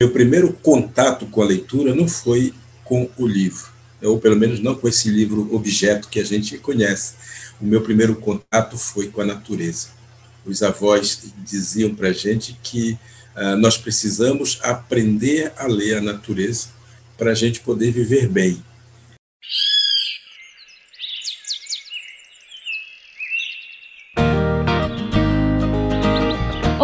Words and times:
Meu 0.00 0.12
primeiro 0.12 0.52
contato 0.52 1.26
com 1.26 1.42
a 1.42 1.44
leitura 1.44 1.92
não 1.92 2.06
foi 2.06 2.54
com 2.84 3.10
o 3.18 3.26
livro, 3.26 3.68
ou 4.00 4.20
pelo 4.20 4.36
menos 4.36 4.60
não 4.60 4.76
com 4.76 4.86
esse 4.86 5.10
livro 5.10 5.52
objeto 5.52 6.08
que 6.08 6.20
a 6.20 6.24
gente 6.24 6.56
conhece. 6.58 7.14
O 7.60 7.66
meu 7.66 7.80
primeiro 7.80 8.14
contato 8.14 8.78
foi 8.78 9.08
com 9.08 9.20
a 9.20 9.24
natureza. 9.24 9.88
Os 10.46 10.62
avós 10.62 11.32
diziam 11.44 11.96
para 11.96 12.10
a 12.10 12.12
gente 12.12 12.56
que 12.62 12.96
uh, 13.36 13.56
nós 13.56 13.76
precisamos 13.76 14.60
aprender 14.62 15.52
a 15.56 15.66
ler 15.66 15.96
a 15.96 16.00
natureza 16.00 16.68
para 17.16 17.32
a 17.32 17.34
gente 17.34 17.58
poder 17.58 17.90
viver 17.90 18.28
bem. 18.28 18.62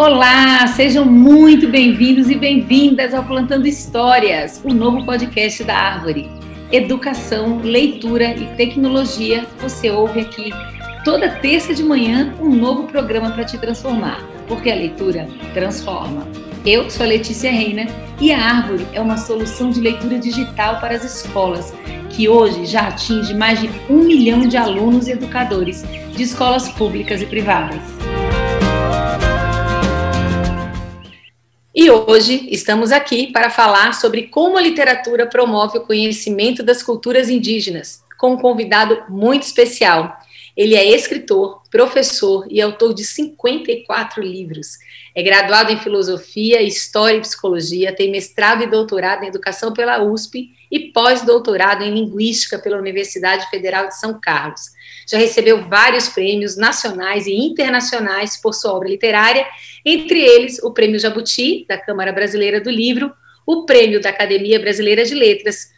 Olá, 0.07 0.67
sejam 0.67 1.07
muito 1.07 1.67
bem-vindos 1.67 2.29
e 2.29 2.35
bem-vindas 2.35 3.15
ao 3.15 3.25
Plantando 3.25 3.67
Histórias, 3.67 4.61
o 4.63 4.69
novo 4.69 5.07
podcast 5.07 5.65
da 5.65 5.75
Árvore. 5.75 6.29
Educação, 6.71 7.61
leitura 7.65 8.37
e 8.37 8.45
tecnologia, 8.55 9.47
você 9.63 9.91
ouve 9.91 10.21
aqui 10.21 10.51
toda 11.07 11.31
terça 11.31 11.73
de 11.73 11.83
manhã 11.83 12.35
um 12.39 12.51
novo 12.51 12.83
programa 12.83 13.31
para 13.31 13.47
te 13.47 13.57
transformar, 13.57 14.23
porque 14.47 14.71
a 14.71 14.75
leitura 14.75 15.27
transforma. 15.55 16.29
Eu 16.67 16.91
sou 16.91 17.07
a 17.07 17.09
Letícia 17.09 17.51
Reina 17.51 17.87
e 18.21 18.31
a 18.31 18.39
Árvore 18.39 18.87
é 18.93 19.01
uma 19.01 19.17
solução 19.17 19.71
de 19.71 19.81
leitura 19.81 20.19
digital 20.19 20.81
para 20.81 20.95
as 20.97 21.03
escolas, 21.03 21.73
que 22.11 22.29
hoje 22.29 22.67
já 22.67 22.89
atinge 22.89 23.33
mais 23.33 23.59
de 23.59 23.71
um 23.89 24.01
milhão 24.01 24.41
de 24.41 24.59
alunos 24.59 25.09
e 25.09 25.13
educadores 25.13 25.83
de 26.15 26.23
escolas 26.23 26.69
públicas 26.69 27.23
e 27.23 27.27
privadas. 27.27 28.14
E 31.75 31.91
hoje 31.91 32.47
estamos 32.53 32.93
aqui 32.93 33.33
para 33.33 33.51
falar 33.51 33.95
sobre 33.95 34.29
como 34.29 34.57
a 34.57 34.61
literatura 34.61 35.27
promove 35.27 35.79
o 35.79 35.81
conhecimento 35.81 36.63
das 36.63 36.85
culturas 36.85 37.29
indígenas, 37.29 38.05
com 38.17 38.35
um 38.35 38.37
convidado 38.37 39.03
muito 39.09 39.43
especial. 39.43 40.17
Ele 40.57 40.77
é 40.77 40.89
escritor, 40.89 41.63
professor 41.69 42.47
e 42.49 42.61
autor 42.61 42.95
de 42.95 43.05
54 43.05 44.23
livros. 44.23 44.79
É 45.15 45.23
graduado 45.23 45.73
em 45.73 45.79
filosofia, 45.79 46.63
história 46.63 47.19
e 47.19 47.21
psicologia, 47.21 47.95
tem 47.95 48.11
mestrado 48.11 48.63
e 48.63 48.67
doutorado 48.67 49.25
em 49.25 49.29
educação 49.29 49.73
pela 49.73 50.03
USP 50.03 50.51
e 50.71 50.93
pós-doutorado 50.93 51.83
em 51.83 51.93
linguística 51.93 52.59
pela 52.59 52.79
Universidade 52.79 53.49
Federal 53.51 53.89
de 53.89 53.99
São 53.99 54.19
Carlos. 54.21 54.63
Já 55.09 55.19
recebeu 55.19 55.69
vários 55.69 56.09
prêmios 56.09 56.57
nacionais 56.57 57.27
e 57.27 57.35
internacionais 57.35 58.41
por 58.41 58.55
sua 58.55 58.73
obra 58.73 58.89
literária, 58.89 59.47
entre 59.85 60.21
eles 60.21 60.63
o 60.63 60.73
Prêmio 60.73 60.99
Jabuti, 60.99 61.65
da 61.69 61.77
Câmara 61.77 62.13
Brasileira 62.13 62.61
do 62.61 62.71
Livro, 62.71 63.13
o 63.47 63.67
Prêmio 63.67 64.01
da 64.01 64.11
Academia 64.11 64.59
Brasileira 64.59 65.05
de 65.05 65.15
Letras, 65.15 65.69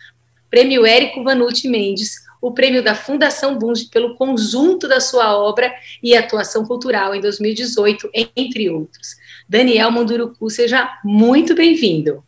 Prêmio 0.48 0.86
Érico 0.86 1.24
Vanucci 1.24 1.68
Mendes, 1.68 2.25
o 2.40 2.52
prêmio 2.52 2.82
da 2.82 2.94
Fundação 2.94 3.58
Bunge 3.58 3.86
pelo 3.86 4.14
conjunto 4.16 4.86
da 4.86 5.00
sua 5.00 5.36
obra 5.36 5.72
e 6.02 6.14
atuação 6.16 6.64
cultural 6.64 7.14
em 7.14 7.20
2018, 7.20 8.10
entre 8.36 8.68
outros. 8.68 9.16
Daniel 9.48 9.90
Munduruku, 9.90 10.50
seja 10.50 10.98
muito 11.04 11.54
bem-vindo. 11.54 12.22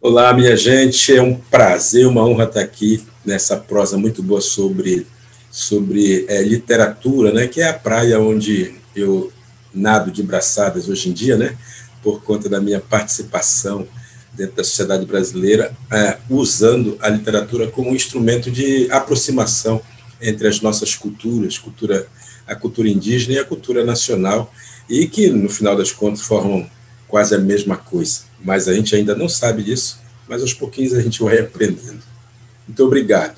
Olá, 0.00 0.32
minha 0.32 0.56
gente, 0.56 1.14
é 1.14 1.20
um 1.20 1.34
prazer, 1.34 2.06
uma 2.06 2.24
honra 2.24 2.44
estar 2.44 2.60
aqui 2.60 3.04
nessa 3.24 3.56
prosa 3.56 3.98
muito 3.98 4.22
boa 4.22 4.40
sobre, 4.40 5.06
sobre 5.50 6.24
é, 6.28 6.40
literatura, 6.42 7.32
né, 7.32 7.48
que 7.48 7.60
é 7.60 7.68
a 7.68 7.74
praia 7.74 8.20
onde 8.20 8.74
eu 8.94 9.32
nado 9.74 10.10
de 10.10 10.22
braçadas 10.22 10.88
hoje 10.88 11.08
em 11.08 11.12
dia, 11.12 11.36
né, 11.36 11.56
por 12.02 12.22
conta 12.22 12.48
da 12.48 12.60
minha 12.60 12.80
participação 12.80 13.88
dentro 14.38 14.54
da 14.56 14.64
sociedade 14.64 15.04
brasileira, 15.04 15.76
é, 15.92 16.16
usando 16.30 16.96
a 17.00 17.08
literatura 17.08 17.66
como 17.66 17.90
um 17.90 17.94
instrumento 17.94 18.50
de 18.50 18.88
aproximação 18.92 19.82
entre 20.22 20.46
as 20.46 20.60
nossas 20.60 20.94
culturas, 20.94 21.58
cultura, 21.58 22.06
a 22.46 22.54
cultura 22.54 22.88
indígena 22.88 23.34
e 23.34 23.38
a 23.40 23.44
cultura 23.44 23.84
nacional, 23.84 24.54
e 24.88 25.08
que, 25.08 25.28
no 25.28 25.50
final 25.50 25.76
das 25.76 25.90
contas, 25.90 26.20
formam 26.20 26.70
quase 27.08 27.34
a 27.34 27.38
mesma 27.38 27.76
coisa. 27.76 28.22
Mas 28.42 28.68
a 28.68 28.74
gente 28.74 28.94
ainda 28.94 29.14
não 29.14 29.28
sabe 29.28 29.64
disso, 29.64 30.00
mas 30.28 30.40
aos 30.40 30.54
pouquinhos 30.54 30.94
a 30.94 31.02
gente 31.02 31.20
vai 31.20 31.40
aprendendo. 31.40 32.02
Muito 32.66 32.84
obrigado. 32.84 33.36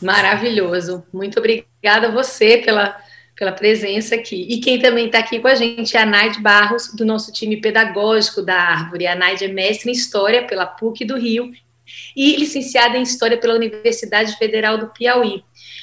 Maravilhoso. 0.00 1.04
Muito 1.12 1.38
obrigada 1.38 2.08
a 2.08 2.10
você 2.10 2.58
pela 2.58 2.96
pela 3.36 3.52
presença 3.52 4.14
aqui. 4.14 4.46
E 4.48 4.58
quem 4.60 4.78
também 4.78 5.06
está 5.06 5.18
aqui 5.18 5.40
com 5.40 5.48
a 5.48 5.54
gente 5.54 5.96
é 5.96 6.00
a 6.00 6.06
Naide 6.06 6.40
Barros, 6.40 6.92
do 6.94 7.04
nosso 7.04 7.32
time 7.32 7.56
pedagógico 7.56 8.42
da 8.42 8.54
Árvore. 8.54 9.06
A 9.06 9.14
Naide 9.14 9.44
é 9.44 9.48
mestre 9.48 9.90
em 9.90 9.92
História 9.92 10.46
pela 10.46 10.66
PUC 10.66 11.04
do 11.04 11.18
Rio 11.18 11.52
e 12.16 12.36
licenciada 12.36 12.96
em 12.96 13.02
História 13.02 13.36
pela 13.36 13.54
Universidade 13.54 14.36
Federal 14.36 14.78
do 14.78 14.88
Piauí. 14.88 15.42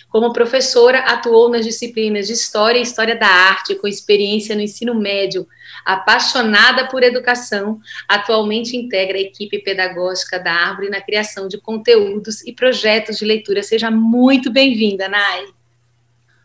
Como 0.10 0.34
professora, 0.34 1.00
atuou 1.00 1.50
nas 1.50 1.66
disciplinas 1.66 2.28
de 2.28 2.34
História 2.34 2.80
e 2.80 2.82
História 2.82 3.16
da 3.16 3.28
Arte, 3.28 3.76
com 3.76 3.88
experiência 3.88 4.56
no 4.56 4.62
ensino 4.62 4.94
médio. 4.94 5.48
Apaixonada 5.86 6.88
por 6.88 7.02
educação, 7.02 7.80
atualmente 8.08 8.76
integra 8.76 9.18
a 9.18 9.22
equipe 9.22 9.60
pedagógica 9.60 10.38
da 10.38 10.52
Árvore 10.52 10.90
na 10.90 11.02
criação 11.02 11.48
de 11.48 11.58
conteúdos 11.60 12.46
e 12.46 12.52
projetos 12.52 13.18
de 13.18 13.26
leitura. 13.26 13.64
Seja 13.64 13.90
muito 13.90 14.52
bem-vinda, 14.52 15.08
Nai. 15.08 15.46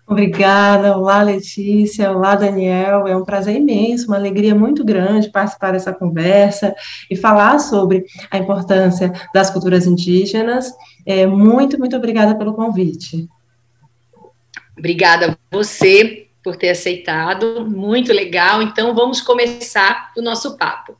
Obrigada, 0.09 0.97
olá 0.97 1.21
Letícia, 1.21 2.12
olá 2.12 2.37
Daniel, 2.37 3.09
é 3.09 3.17
um 3.17 3.25
prazer 3.25 3.56
imenso, 3.56 4.06
uma 4.06 4.17
alegria 4.17 4.55
muito 4.55 4.84
grande 4.84 5.33
participar 5.33 5.72
dessa 5.72 5.93
conversa 5.93 6.72
e 7.11 7.17
falar 7.17 7.59
sobre 7.59 8.05
a 8.31 8.39
importância 8.39 9.12
das 9.34 9.50
culturas 9.50 9.84
indígenas. 9.84 10.72
É, 11.05 11.27
muito, 11.27 11.77
muito 11.77 11.97
obrigada 11.97 12.37
pelo 12.37 12.55
convite. 12.55 13.28
Obrigada 14.78 15.33
a 15.33 15.56
você 15.56 16.28
por 16.41 16.55
ter 16.55 16.71
aceitado, 16.71 17.66
muito 17.69 18.12
legal. 18.12 18.62
Então 18.62 18.95
vamos 18.95 19.21
começar 19.21 20.12
o 20.16 20.22
nosso 20.22 20.56
papo. 20.56 20.97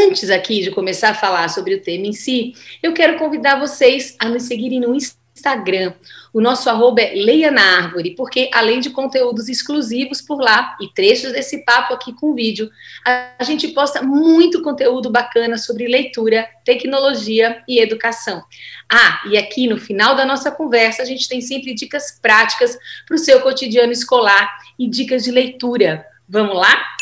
Antes 0.00 0.30
aqui 0.30 0.62
de 0.62 0.70
começar 0.70 1.10
a 1.10 1.14
falar 1.14 1.48
sobre 1.48 1.74
o 1.74 1.82
tema 1.82 2.06
em 2.06 2.12
si, 2.12 2.54
eu 2.80 2.92
quero 2.92 3.18
convidar 3.18 3.58
vocês 3.58 4.14
a 4.20 4.28
nos 4.28 4.44
seguirem 4.44 4.78
no 4.78 4.94
Instagram. 4.94 5.92
O 6.32 6.40
nosso 6.40 6.70
arroba 6.70 7.00
é 7.00 7.14
Leia 7.16 7.50
na 7.50 7.78
Árvore, 7.78 8.14
porque 8.14 8.48
além 8.54 8.78
de 8.78 8.90
conteúdos 8.90 9.48
exclusivos 9.48 10.22
por 10.22 10.40
lá 10.40 10.76
e 10.80 10.86
trechos 10.94 11.32
desse 11.32 11.64
papo 11.64 11.94
aqui 11.94 12.12
com 12.12 12.32
vídeo, 12.32 12.70
a 13.04 13.42
gente 13.42 13.66
posta 13.68 14.00
muito 14.00 14.62
conteúdo 14.62 15.10
bacana 15.10 15.58
sobre 15.58 15.88
leitura, 15.88 16.48
tecnologia 16.64 17.60
e 17.66 17.80
educação. 17.80 18.44
Ah, 18.88 19.22
e 19.28 19.36
aqui 19.36 19.66
no 19.66 19.78
final 19.78 20.14
da 20.14 20.24
nossa 20.24 20.52
conversa, 20.52 21.02
a 21.02 21.06
gente 21.06 21.28
tem 21.28 21.40
sempre 21.40 21.74
dicas 21.74 22.20
práticas 22.22 22.78
para 23.04 23.16
o 23.16 23.18
seu 23.18 23.40
cotidiano 23.40 23.90
escolar 23.90 24.48
e 24.78 24.88
dicas 24.88 25.24
de 25.24 25.32
leitura. 25.32 26.06
Vamos 26.28 26.54
lá? 26.54 26.97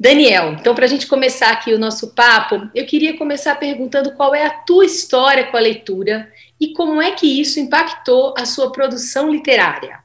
Daniel, 0.00 0.52
então, 0.52 0.76
para 0.76 0.84
a 0.84 0.88
gente 0.88 1.08
começar 1.08 1.50
aqui 1.50 1.74
o 1.74 1.78
nosso 1.78 2.08
papo, 2.14 2.70
eu 2.72 2.86
queria 2.86 3.18
começar 3.18 3.56
perguntando 3.56 4.12
qual 4.12 4.32
é 4.32 4.46
a 4.46 4.50
tua 4.50 4.84
história 4.84 5.48
com 5.48 5.56
a 5.56 5.60
leitura 5.60 6.30
e 6.60 6.72
como 6.72 7.02
é 7.02 7.10
que 7.10 7.26
isso 7.26 7.58
impactou 7.58 8.32
a 8.38 8.46
sua 8.46 8.70
produção 8.70 9.28
literária. 9.32 9.98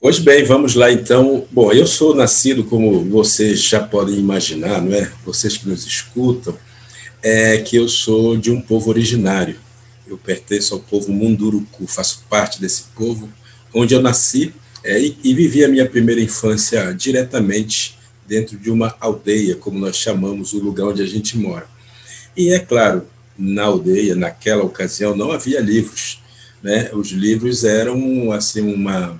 Pois 0.00 0.20
bem, 0.20 0.44
vamos 0.44 0.76
lá 0.76 0.92
então. 0.92 1.44
Bom, 1.50 1.72
eu 1.72 1.88
sou 1.88 2.14
nascido, 2.14 2.62
como 2.62 3.04
vocês 3.04 3.64
já 3.64 3.80
podem 3.80 4.14
imaginar, 4.14 4.80
não 4.80 4.94
é? 4.94 5.10
Vocês 5.24 5.56
que 5.56 5.68
nos 5.68 5.84
escutam, 5.84 6.56
é 7.20 7.58
que 7.58 7.74
eu 7.74 7.88
sou 7.88 8.36
de 8.36 8.52
um 8.52 8.60
povo 8.60 8.90
originário. 8.90 9.58
Eu 10.06 10.16
pertenço 10.16 10.72
ao 10.72 10.80
povo 10.80 11.10
Munduruku, 11.10 11.88
faço 11.88 12.24
parte 12.30 12.60
desse 12.60 12.84
povo, 12.94 13.28
onde 13.74 13.92
eu 13.92 14.00
nasci 14.00 14.54
é, 14.84 15.00
e, 15.00 15.18
e 15.22 15.34
vivi 15.34 15.64
a 15.64 15.68
minha 15.68 15.88
primeira 15.88 16.20
infância 16.20 16.92
diretamente 16.92 17.98
dentro 18.26 18.58
de 18.58 18.70
uma 18.70 18.94
aldeia, 19.00 19.56
como 19.56 19.78
nós 19.78 19.96
chamamos 19.96 20.52
o 20.52 20.58
lugar 20.58 20.88
onde 20.88 21.02
a 21.02 21.06
gente 21.06 21.36
mora. 21.36 21.66
E 22.36 22.50
é 22.50 22.58
claro, 22.58 23.06
na 23.36 23.64
aldeia, 23.64 24.14
naquela 24.14 24.62
ocasião, 24.62 25.16
não 25.16 25.32
havia 25.32 25.60
livros. 25.60 26.22
Né? 26.62 26.90
Os 26.92 27.08
livros 27.10 27.64
eram 27.64 28.30
assim 28.32 28.72
uma, 28.72 29.18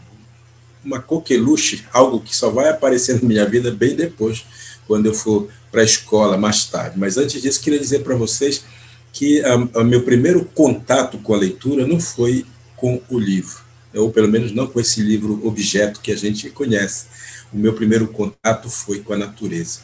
uma 0.84 1.00
coqueluche, 1.00 1.84
algo 1.93 2.20
que 2.20 2.37
só 2.37 2.50
vai 2.50 2.69
aparecer 2.69 3.20
na 3.20 3.28
minha 3.28 3.46
vida 3.46 3.70
bem 3.70 3.96
depois, 3.96 4.44
quando 4.87 5.06
eu 5.06 5.14
for 5.14 5.49
para 5.70 5.81
a 5.81 5.84
escola 5.84 6.37
mais 6.37 6.66
tarde. 6.66 6.99
Mas 6.99 7.16
antes 7.16 7.40
disso, 7.40 7.61
queria 7.61 7.78
dizer 7.78 8.00
para 8.00 8.14
vocês 8.14 8.64
que 9.12 9.43
o 9.75 9.84
meu 9.84 10.02
primeiro 10.02 10.44
contato 10.44 11.19
com 11.19 11.34
a 11.34 11.38
leitura 11.38 11.87
não 11.87 11.99
foi 11.99 12.44
com 12.76 13.00
o 13.08 13.19
livro 13.19 13.67
ou 13.94 14.11
pelo 14.11 14.29
menos 14.29 14.52
não 14.52 14.67
com 14.67 14.81
esse 14.81 15.00
livro 15.00 15.46
objeto 15.46 16.00
que 16.00 16.12
a 16.12 16.17
gente 16.17 16.50
conhece. 16.50 17.06
O 17.52 17.56
meu 17.56 17.73
primeiro 17.73 18.08
contato 18.08 18.69
foi 18.69 19.00
com 19.00 19.12
a 19.12 19.17
natureza. 19.17 19.81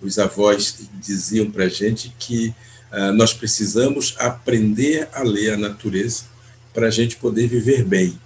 os 0.00 0.18
avós 0.18 0.88
diziam 1.00 1.50
para 1.50 1.64
a 1.64 1.68
gente 1.68 2.14
que 2.18 2.54
uh, 2.92 3.12
nós 3.12 3.32
precisamos 3.32 4.14
aprender 4.18 5.08
a 5.12 5.22
ler 5.22 5.54
a 5.54 5.56
natureza 5.56 6.24
para 6.72 6.88
a 6.88 6.90
gente 6.90 7.16
poder 7.16 7.46
viver 7.46 7.84
bem. 7.84 8.18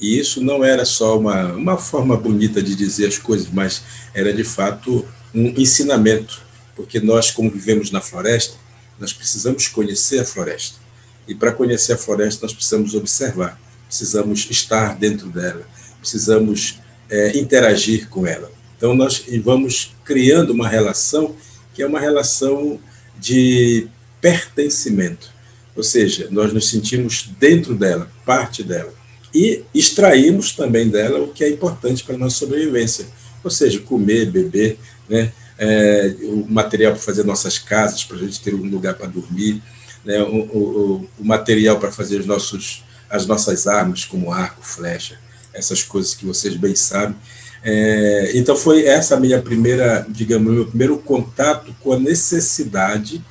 E 0.00 0.18
isso 0.18 0.42
não 0.42 0.62
era 0.64 0.84
só 0.84 1.18
uma, 1.18 1.52
uma 1.52 1.78
forma 1.78 2.16
bonita 2.16 2.62
de 2.62 2.74
dizer 2.74 3.06
as 3.06 3.18
coisas, 3.18 3.48
mas 3.50 3.82
era 4.12 4.32
de 4.32 4.44
fato 4.44 5.06
um 5.34 5.48
ensinamento, 5.56 6.42
porque 6.74 7.00
nós, 7.00 7.30
como 7.30 7.50
vivemos 7.50 7.90
na 7.90 8.00
floresta, 8.00 8.56
nós 8.98 9.12
precisamos 9.12 9.68
conhecer 9.68 10.20
a 10.20 10.24
floresta. 10.24 10.78
E 11.26 11.34
para 11.34 11.52
conhecer 11.52 11.94
a 11.94 11.98
floresta, 11.98 12.44
nós 12.44 12.54
precisamos 12.54 12.94
observar, 12.94 13.58
precisamos 13.86 14.48
estar 14.50 14.96
dentro 14.96 15.28
dela, 15.28 15.66
precisamos 16.00 16.78
é, 17.08 17.36
interagir 17.38 18.08
com 18.08 18.26
ela. 18.26 18.50
Então, 18.76 18.94
nós 18.94 19.24
vamos 19.42 19.94
criando 20.04 20.52
uma 20.52 20.68
relação 20.68 21.34
que 21.74 21.82
é 21.82 21.86
uma 21.86 22.00
relação 22.00 22.80
de 23.18 23.86
pertencimento, 24.20 25.30
ou 25.74 25.82
seja, 25.82 26.28
nós 26.30 26.52
nos 26.52 26.70
sentimos 26.70 27.28
dentro 27.38 27.74
dela, 27.74 28.10
parte 28.24 28.62
dela, 28.62 28.92
e 29.34 29.62
extraímos 29.74 30.52
também 30.52 30.88
dela 30.88 31.20
o 31.20 31.28
que 31.28 31.44
é 31.44 31.50
importante 31.50 32.02
para 32.02 32.14
a 32.14 32.18
nossa 32.18 32.36
sobrevivência, 32.36 33.06
ou 33.44 33.50
seja, 33.50 33.78
comer, 33.80 34.30
beber, 34.30 34.78
né? 35.08 35.32
É, 35.58 36.14
o 36.22 36.46
material 36.48 36.92
para 36.92 37.00
fazer 37.00 37.24
nossas 37.24 37.58
casas, 37.58 38.04
para 38.04 38.16
a 38.16 38.20
gente 38.20 38.40
ter 38.40 38.54
um 38.54 38.68
lugar 38.68 38.94
para 38.94 39.06
dormir, 39.06 39.62
né? 40.04 40.22
o, 40.22 40.36
o, 40.36 41.08
o 41.18 41.24
material 41.24 41.78
para 41.78 41.90
fazer 41.90 42.20
os 42.20 42.26
nossos, 42.26 42.84
as 43.08 43.26
nossas 43.26 43.66
armas, 43.66 44.04
como 44.04 44.32
arco, 44.32 44.62
flecha, 44.62 45.18
essas 45.52 45.82
coisas 45.82 46.14
que 46.14 46.26
vocês 46.26 46.56
bem 46.56 46.74
sabem. 46.74 47.16
É, 47.62 48.30
então 48.34 48.56
foi 48.56 48.86
essa 48.86 49.16
a 49.16 49.20
minha 49.20 49.40
primeira, 49.42 50.06
digamos, 50.08 50.52
meu 50.52 50.66
primeiro 50.66 50.98
contato 50.98 51.74
com 51.80 51.92
a 51.92 51.98
necessidade 51.98 53.24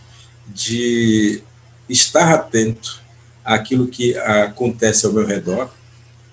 de 0.47 1.41
estar 1.87 2.33
atento 2.33 3.01
àquilo 3.43 3.87
que 3.87 4.17
acontece 4.17 5.05
ao 5.05 5.13
meu 5.13 5.25
redor, 5.25 5.71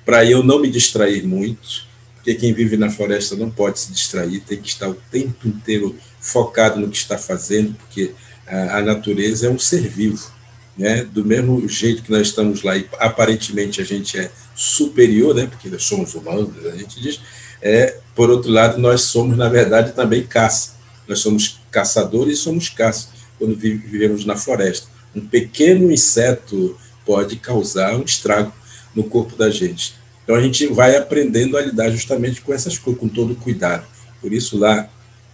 para 0.04 0.24
eu 0.24 0.42
não 0.42 0.60
me 0.60 0.70
distrair 0.70 1.24
muito, 1.24 1.86
porque 2.14 2.34
quem 2.34 2.52
vive 2.52 2.76
na 2.76 2.90
floresta 2.90 3.36
não 3.36 3.50
pode 3.50 3.80
se 3.80 3.92
distrair, 3.92 4.40
tem 4.40 4.60
que 4.60 4.68
estar 4.68 4.88
o 4.88 4.94
tempo 5.10 5.46
inteiro 5.46 5.96
focado 6.20 6.80
no 6.80 6.88
que 6.88 6.96
está 6.96 7.18
fazendo, 7.18 7.74
porque 7.74 8.12
a, 8.46 8.78
a 8.78 8.82
natureza 8.82 9.46
é 9.46 9.50
um 9.50 9.58
ser 9.58 9.88
vivo. 9.88 10.30
Né? 10.76 11.04
Do 11.04 11.24
mesmo 11.24 11.68
jeito 11.68 12.02
que 12.02 12.10
nós 12.10 12.28
estamos 12.28 12.62
lá 12.62 12.76
e 12.76 12.88
aparentemente 12.98 13.80
a 13.80 13.84
gente 13.84 14.18
é 14.18 14.30
superior, 14.54 15.34
né? 15.34 15.46
porque 15.46 15.68
nós 15.68 15.82
somos 15.84 16.14
humanos, 16.14 16.50
a 16.66 16.76
gente 16.76 17.00
diz, 17.00 17.20
é, 17.60 17.98
por 18.14 18.30
outro 18.30 18.50
lado, 18.50 18.78
nós 18.78 19.02
somos, 19.02 19.36
na 19.36 19.48
verdade, 19.48 19.92
também 19.92 20.22
caça. 20.24 20.72
Nós 21.06 21.20
somos 21.20 21.60
caçadores 21.70 22.38
e 22.38 22.42
somos 22.42 22.68
caça 22.68 23.08
quando 23.38 23.56
vivemos 23.56 24.24
na 24.24 24.36
floresta. 24.36 24.88
Um 25.14 25.20
pequeno 25.20 25.90
inseto 25.92 26.76
pode 27.04 27.36
causar 27.36 27.94
um 27.96 28.02
estrago 28.02 28.52
no 28.94 29.04
corpo 29.04 29.36
da 29.36 29.50
gente. 29.50 29.94
Então 30.24 30.36
a 30.36 30.40
gente 30.40 30.66
vai 30.68 30.96
aprendendo 30.96 31.56
a 31.56 31.60
lidar 31.60 31.90
justamente 31.90 32.40
com 32.40 32.52
essas 32.52 32.78
coisas, 32.78 33.00
com 33.00 33.08
todo 33.08 33.34
cuidado. 33.34 33.86
Por 34.20 34.32
isso 34.32 34.56
lá, 34.58 34.88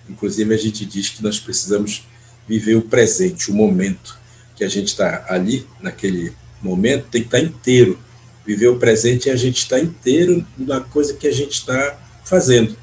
inclusive, 0.09 0.55
a 0.55 0.57
gente 0.57 0.85
diz 0.87 1.11
que 1.11 1.23
nós 1.23 1.39
precisamos 1.39 2.07
viver 2.49 2.77
o 2.77 2.83
presente, 2.83 3.51
o 3.51 3.55
momento 3.55 4.19
que 4.59 4.65
a 4.65 4.69
gente 4.69 4.89
está 4.89 5.25
ali, 5.29 5.65
naquele 5.81 6.33
momento, 6.61 7.07
tem 7.11 7.23
que 7.23 7.29
estar 7.29 7.39
tá 7.39 7.45
inteiro. 7.45 7.97
Viver 8.45 8.67
o 8.67 8.77
presente 8.77 9.31
é 9.31 9.33
a 9.33 9.37
gente 9.37 9.59
estar 9.59 9.79
inteiro 9.79 10.45
na 10.59 10.81
coisa 10.81 11.15
que 11.15 11.29
a 11.29 11.33
gente 11.33 11.53
está 11.53 11.97
fazendo, 12.25 12.77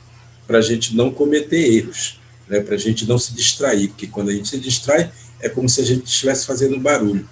para 0.47 0.59
a 0.59 0.61
gente 0.61 0.95
não 0.95 1.11
cometer 1.11 1.57
erros, 1.57 2.19
né? 2.47 2.61
para 2.61 2.75
a 2.75 2.77
gente 2.77 3.05
não 3.05 3.17
se 3.17 3.33
distrair, 3.33 3.89
porque 3.89 4.07
quando 4.07 4.29
a 4.29 4.33
gente 4.33 4.47
se 4.47 4.57
distrai, 4.57 5.11
é 5.41 5.49
como 5.49 5.67
se 5.67 5.81
a 5.81 5.83
gente 5.83 6.05
estivesse 6.05 6.45
fazendo 6.45 6.79
barulho. 6.79 7.27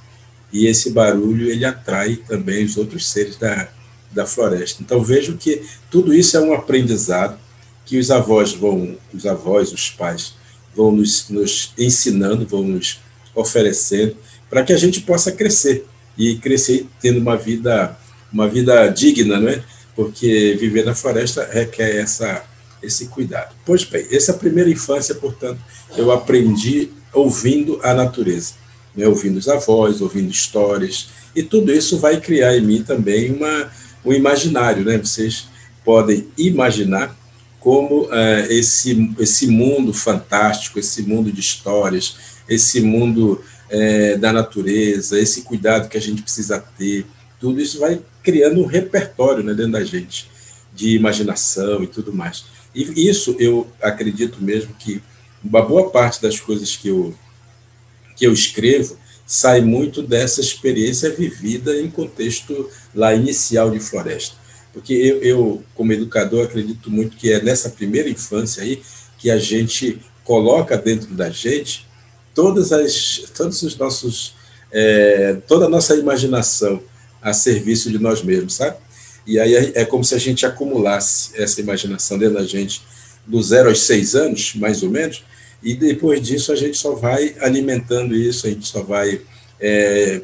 E 0.51 0.67
esse 0.67 0.91
barulho 0.91 1.49
ele 1.49 1.63
atrai 1.63 2.17
também 2.17 2.65
os 2.65 2.75
outros 2.75 3.09
seres 3.09 3.37
da, 3.37 3.69
da 4.11 4.25
floresta. 4.25 4.83
Então 4.83 5.01
vejo 5.01 5.37
que 5.37 5.63
tudo 5.89 6.13
isso 6.13 6.35
é 6.35 6.41
um 6.41 6.53
aprendizado 6.53 7.39
que 7.85 7.97
os 7.97 8.11
avós 8.11 8.53
vão, 8.53 8.97
os 9.13 9.25
avós, 9.25 9.71
os 9.71 9.89
pais 9.89 10.33
vão 10.75 10.91
nos, 10.91 11.29
nos 11.29 11.73
ensinando, 11.77 12.45
vão 12.45 12.63
nos 12.63 12.99
oferecendo 13.35 14.15
para 14.53 14.63
que 14.63 14.71
a 14.71 14.77
gente 14.77 15.01
possa 15.01 15.31
crescer 15.31 15.83
e 16.15 16.35
crescer 16.35 16.85
tendo 17.01 17.19
uma 17.19 17.35
vida 17.35 17.97
uma 18.31 18.47
vida 18.47 18.87
digna, 18.87 19.39
não 19.39 19.49
é? 19.49 19.63
Porque 19.95 20.55
viver 20.59 20.85
na 20.85 20.93
floresta 20.93 21.49
requer 21.51 21.95
essa 21.95 22.45
esse 22.83 23.07
cuidado. 23.07 23.55
Pois 23.65 23.83
bem, 23.83 24.05
essa 24.11 24.31
é 24.31 24.35
primeira 24.35 24.69
infância, 24.69 25.15
portanto, 25.15 25.59
eu 25.97 26.11
aprendi 26.11 26.89
ouvindo 27.11 27.79
a 27.81 27.95
natureza, 27.95 28.53
né? 28.95 29.07
ouvindo 29.07 29.37
os 29.37 29.47
avós, 29.47 30.01
ouvindo 30.01 30.29
histórias, 30.29 31.07
e 31.35 31.41
tudo 31.41 31.73
isso 31.73 31.97
vai 31.97 32.19
criar 32.19 32.55
em 32.55 32.61
mim 32.61 32.83
também 32.83 33.31
uma 33.31 33.71
um 34.05 34.13
imaginário, 34.13 34.85
né? 34.85 34.99
Vocês 34.99 35.47
podem 35.83 36.27
imaginar 36.37 37.17
como 37.59 38.03
uh, 38.03 38.45
esse, 38.49 39.15
esse 39.17 39.47
mundo 39.47 39.93
fantástico, 39.93 40.77
esse 40.77 41.01
mundo 41.01 41.31
de 41.31 41.39
histórias, 41.39 42.17
esse 42.47 42.81
mundo 42.81 43.41
uh, 43.73 44.17
da 44.19 44.31
natureza, 44.31 45.19
esse 45.19 45.41
cuidado 45.41 45.89
que 45.89 45.97
a 45.97 46.01
gente 46.01 46.21
precisa 46.21 46.59
ter, 46.77 47.05
tudo 47.39 47.59
isso 47.59 47.79
vai 47.79 47.99
criando 48.21 48.61
um 48.61 48.65
repertório 48.65 49.43
né, 49.43 49.53
dentro 49.53 49.73
da 49.73 49.83
gente, 49.83 50.29
de 50.73 50.95
imaginação 50.95 51.83
e 51.83 51.87
tudo 51.87 52.13
mais. 52.13 52.45
E 52.73 53.09
isso 53.09 53.35
eu 53.39 53.67
acredito 53.81 54.41
mesmo 54.41 54.73
que 54.75 55.01
uma 55.43 55.61
boa 55.61 55.89
parte 55.89 56.21
das 56.21 56.39
coisas 56.39 56.75
que 56.75 56.87
eu, 56.87 57.13
que 58.15 58.25
eu 58.25 58.33
escrevo 58.33 58.97
sai 59.25 59.61
muito 59.61 60.01
dessa 60.01 60.41
experiência 60.41 61.09
vivida 61.09 61.75
em 61.79 61.89
contexto 61.89 62.69
lá 62.95 63.13
inicial 63.13 63.69
de 63.69 63.79
floresta. 63.79 64.35
Porque 64.71 64.93
eu, 64.93 65.21
eu, 65.21 65.63
como 65.75 65.93
educador, 65.93 66.45
acredito 66.45 66.89
muito 66.89 67.15
que 67.15 67.31
é 67.31 67.41
nessa 67.41 67.69
primeira 67.69 68.09
infância 68.09 68.63
aí 68.63 68.81
que 69.17 69.29
a 69.29 69.37
gente 69.37 69.99
coloca 70.23 70.77
dentro 70.77 71.13
da 71.13 71.29
gente 71.29 71.85
todas 72.33 72.71
as, 72.71 73.23
todos 73.35 73.61
os 73.61 73.77
nossos, 73.77 74.35
é, 74.71 75.37
toda 75.47 75.65
a 75.65 75.69
nossa 75.69 75.95
imaginação 75.95 76.81
a 77.21 77.33
serviço 77.33 77.89
de 77.89 77.99
nós 77.99 78.21
mesmos, 78.21 78.55
sabe? 78.55 78.77
E 79.25 79.39
aí 79.39 79.71
é, 79.75 79.85
como 79.85 80.03
se 80.03 80.13
a 80.13 80.17
gente 80.17 80.45
acumulasse 80.45 81.31
essa 81.35 81.61
imaginação 81.61 82.17
dentro 82.17 82.35
da 82.35 82.43
gente 82.43 82.81
do 83.25 83.41
zero 83.41 83.69
aos 83.69 83.81
seis 83.83 84.15
anos, 84.15 84.53
mais 84.55 84.83
ou 84.83 84.89
menos, 84.89 85.23
e 85.61 85.73
depois 85.73 86.21
disso 86.21 86.51
a 86.51 86.55
gente 86.55 86.77
só 86.77 86.93
vai 86.93 87.35
alimentando 87.39 88.13
isso, 88.13 88.45
a 88.45 88.49
gente 88.49 88.67
só 88.67 88.83
vai 88.83 89.21
é, 89.61 90.21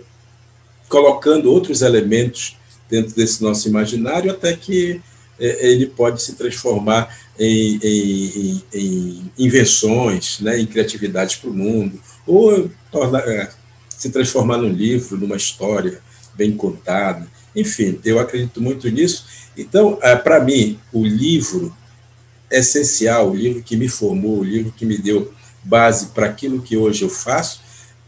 colocando 0.89 1.49
outros 1.49 1.81
elementos 1.81 2.57
dentro 2.89 3.15
desse 3.15 3.41
nosso 3.41 3.69
imaginário 3.69 4.31
até 4.31 4.53
que 4.53 4.99
ele 5.39 5.87
pode 5.87 6.21
se 6.21 6.33
transformar 6.33 7.15
em, 7.39 7.79
em, 7.81 8.63
em 8.73 9.31
invenções, 9.37 10.39
né, 10.39 10.59
em 10.59 10.65
criatividades 10.65 11.37
para 11.37 11.49
o 11.49 11.53
mundo, 11.53 11.99
ou 12.27 12.69
é, 13.25 13.49
se 13.89 14.09
transformar 14.09 14.57
num 14.57 14.71
livro, 14.71 15.17
numa 15.17 15.37
história 15.37 16.01
bem 16.35 16.51
contada. 16.51 17.27
Enfim, 17.55 17.99
eu 18.03 18.19
acredito 18.19 18.61
muito 18.61 18.89
nisso. 18.89 19.25
Então, 19.57 19.97
é, 20.01 20.15
para 20.15 20.43
mim, 20.43 20.79
o 20.93 21.03
livro 21.03 21.75
essencial, 22.51 23.31
o 23.31 23.35
livro 23.35 23.61
que 23.61 23.75
me 23.75 23.87
formou, 23.87 24.39
o 24.39 24.43
livro 24.43 24.73
que 24.75 24.85
me 24.85 24.97
deu 24.97 25.33
base 25.63 26.07
para 26.07 26.25
aquilo 26.25 26.61
que 26.61 26.77
hoje 26.77 27.03
eu 27.03 27.09
faço, 27.09 27.61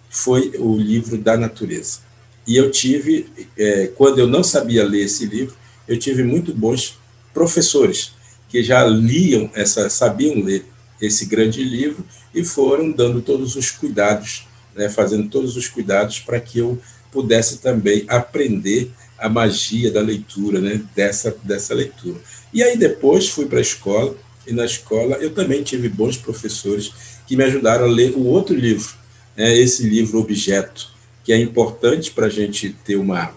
foi 0.09 0.53
o 0.57 0.75
livro 0.75 1.17
da 1.17 1.37
natureza. 1.37 1.99
E 2.47 2.55
eu 2.55 2.71
tive, 2.71 3.27
é, 3.57 3.87
quando 3.95 4.19
eu 4.19 4.27
não 4.27 4.43
sabia 4.43 4.83
ler 4.83 5.05
esse 5.05 5.25
livro, 5.25 5.55
eu 5.87 5.97
tive 5.97 6.23
muito 6.23 6.53
bons 6.53 6.99
professores 7.33 8.13
que 8.49 8.63
já 8.63 8.85
liam 8.85 9.49
essa, 9.53 9.89
sabiam 9.89 10.43
ler 10.43 10.65
esse 11.01 11.25
grande 11.25 11.63
livro 11.63 12.05
e 12.33 12.43
foram 12.43 12.91
dando 12.91 13.21
todos 13.21 13.55
os 13.55 13.71
cuidados, 13.71 14.47
né, 14.75 14.89
fazendo 14.89 15.29
todos 15.29 15.57
os 15.57 15.67
cuidados 15.67 16.19
para 16.19 16.39
que 16.39 16.59
eu 16.59 16.79
pudesse 17.11 17.57
também 17.57 18.05
aprender 18.07 18.91
a 19.17 19.29
magia 19.29 19.91
da 19.91 20.01
leitura, 20.01 20.59
né, 20.59 20.81
dessa, 20.95 21.35
dessa 21.43 21.73
leitura. 21.73 22.19
E 22.53 22.63
aí 22.63 22.77
depois 22.77 23.29
fui 23.29 23.45
para 23.45 23.59
a 23.59 23.61
escola, 23.61 24.15
e 24.45 24.53
na 24.53 24.65
escola 24.65 25.15
eu 25.17 25.33
também 25.33 25.63
tive 25.63 25.87
bons 25.87 26.17
professores 26.17 26.91
que 27.27 27.35
me 27.37 27.43
ajudaram 27.43 27.85
a 27.85 27.87
ler 27.87 28.13
o 28.13 28.25
outro 28.25 28.55
livro, 28.55 28.93
né, 29.35 29.55
esse 29.55 29.83
livro 29.83 30.19
Objeto, 30.19 30.89
que 31.23 31.31
é 31.31 31.37
importante 31.37 32.11
para 32.11 32.25
a 32.25 32.29
gente 32.29 32.75
ter 32.83 32.95
uma, 32.95 33.33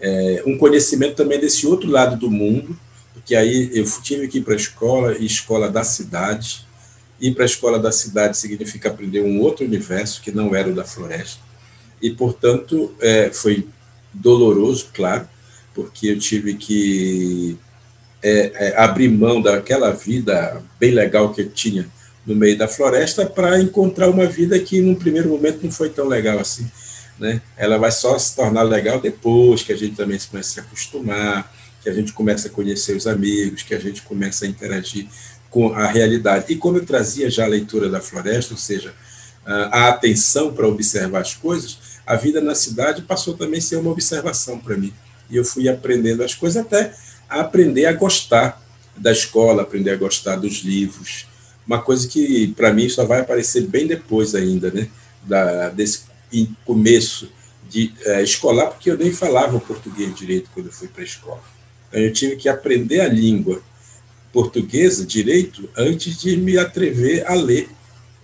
é, 0.00 0.42
um 0.46 0.58
conhecimento 0.58 1.16
também 1.16 1.40
desse 1.40 1.66
outro 1.66 1.90
lado 1.90 2.16
do 2.16 2.30
mundo, 2.30 2.78
porque 3.14 3.34
aí 3.34 3.70
eu 3.72 3.84
tive 4.02 4.28
que 4.28 4.38
ir 4.38 4.42
para 4.42 4.52
a 4.52 4.56
escola, 4.56 5.16
e 5.16 5.24
escola 5.24 5.70
da 5.70 5.84
cidade, 5.84 6.66
ir 7.20 7.34
para 7.34 7.44
a 7.44 7.46
escola 7.46 7.78
da 7.78 7.90
cidade 7.92 8.36
significa 8.36 8.90
aprender 8.90 9.22
um 9.22 9.40
outro 9.40 9.64
universo 9.64 10.20
que 10.20 10.32
não 10.32 10.54
era 10.54 10.68
o 10.68 10.74
da 10.74 10.84
floresta, 10.84 11.40
e, 12.02 12.10
portanto, 12.10 12.94
é, 13.00 13.30
foi 13.32 13.66
doloroso, 14.12 14.88
claro, 14.92 15.26
porque 15.72 16.08
eu 16.08 16.18
tive 16.18 16.54
que 16.54 17.56
é, 18.22 18.52
é, 18.54 18.76
abrir 18.76 19.08
mão 19.08 19.40
daquela 19.40 19.90
vida 19.90 20.62
bem 20.78 20.90
legal 20.92 21.32
que 21.32 21.42
eu 21.42 21.50
tinha 21.50 21.88
no 22.26 22.34
meio 22.34 22.56
da 22.56 22.66
floresta 22.66 23.26
para 23.26 23.60
encontrar 23.60 24.08
uma 24.08 24.26
vida 24.26 24.58
que, 24.58 24.80
num 24.80 24.94
primeiro 24.94 25.28
momento, 25.28 25.62
não 25.62 25.70
foi 25.70 25.90
tão 25.90 26.08
legal 26.08 26.38
assim. 26.38 26.70
Né? 27.18 27.40
Ela 27.56 27.78
vai 27.78 27.92
só 27.92 28.18
se 28.18 28.34
tornar 28.34 28.62
legal 28.62 29.00
depois 29.00 29.62
que 29.62 29.72
a 29.72 29.76
gente 29.76 29.94
também 29.94 30.18
se 30.18 30.28
começa 30.28 30.48
a 30.48 30.54
se 30.54 30.60
acostumar, 30.60 31.52
que 31.84 31.90
a 31.90 31.92
gente 31.92 32.14
começa 32.14 32.48
a 32.48 32.50
conhecer 32.50 32.96
os 32.96 33.06
amigos, 33.06 33.62
que 33.62 33.74
a 33.74 33.78
gente 33.78 34.00
começa 34.00 34.46
a 34.46 34.48
interagir 34.48 35.06
com 35.50 35.74
a 35.74 35.86
realidade. 35.86 36.46
E 36.48 36.56
como 36.56 36.78
eu 36.78 36.86
trazia 36.86 37.30
já 37.30 37.44
a 37.44 37.48
leitura 37.48 37.90
da 37.90 38.00
floresta, 38.00 38.54
ou 38.54 38.58
seja, 38.58 38.94
a 39.44 39.90
atenção 39.90 40.54
para 40.54 40.66
observar 40.66 41.20
as 41.20 41.34
coisas, 41.34 41.78
a 42.06 42.16
vida 42.16 42.40
na 42.40 42.54
cidade 42.54 43.02
passou 43.02 43.34
também 43.34 43.58
a 43.58 43.62
ser 43.62 43.76
uma 43.76 43.90
observação 43.90 44.58
para 44.58 44.78
mim. 44.78 44.94
E 45.28 45.36
eu 45.36 45.44
fui 45.44 45.68
aprendendo 45.68 46.24
as 46.24 46.34
coisas 46.34 46.64
até 46.64 46.94
aprender 47.28 47.84
a 47.84 47.92
gostar 47.92 48.62
da 48.96 49.12
escola, 49.12 49.62
aprender 49.62 49.90
a 49.90 49.96
gostar 49.96 50.36
dos 50.36 50.62
livros. 50.62 51.26
Uma 51.66 51.82
coisa 51.82 52.08
que, 52.08 52.48
para 52.56 52.72
mim, 52.72 52.88
só 52.88 53.04
vai 53.04 53.20
aparecer 53.20 53.66
bem 53.66 53.86
depois 53.86 54.34
ainda, 54.34 54.70
né? 54.70 54.88
Da, 55.22 55.68
desse 55.68 56.04
começo 56.64 57.28
de 57.68 57.92
é, 58.04 58.22
escolar, 58.22 58.68
porque 58.68 58.90
eu 58.90 58.96
nem 58.96 59.12
falava 59.12 59.60
português 59.60 60.14
direito 60.14 60.50
quando 60.54 60.66
eu 60.66 60.72
fui 60.72 60.88
para 60.88 61.02
a 61.02 61.04
escola. 61.04 61.53
Eu 62.02 62.12
tive 62.12 62.36
que 62.36 62.48
aprender 62.48 63.00
a 63.00 63.08
língua 63.08 63.62
portuguesa 64.32 65.06
direito 65.06 65.68
antes 65.76 66.18
de 66.18 66.36
me 66.36 66.58
atrever 66.58 67.24
a 67.30 67.34
ler 67.34 67.68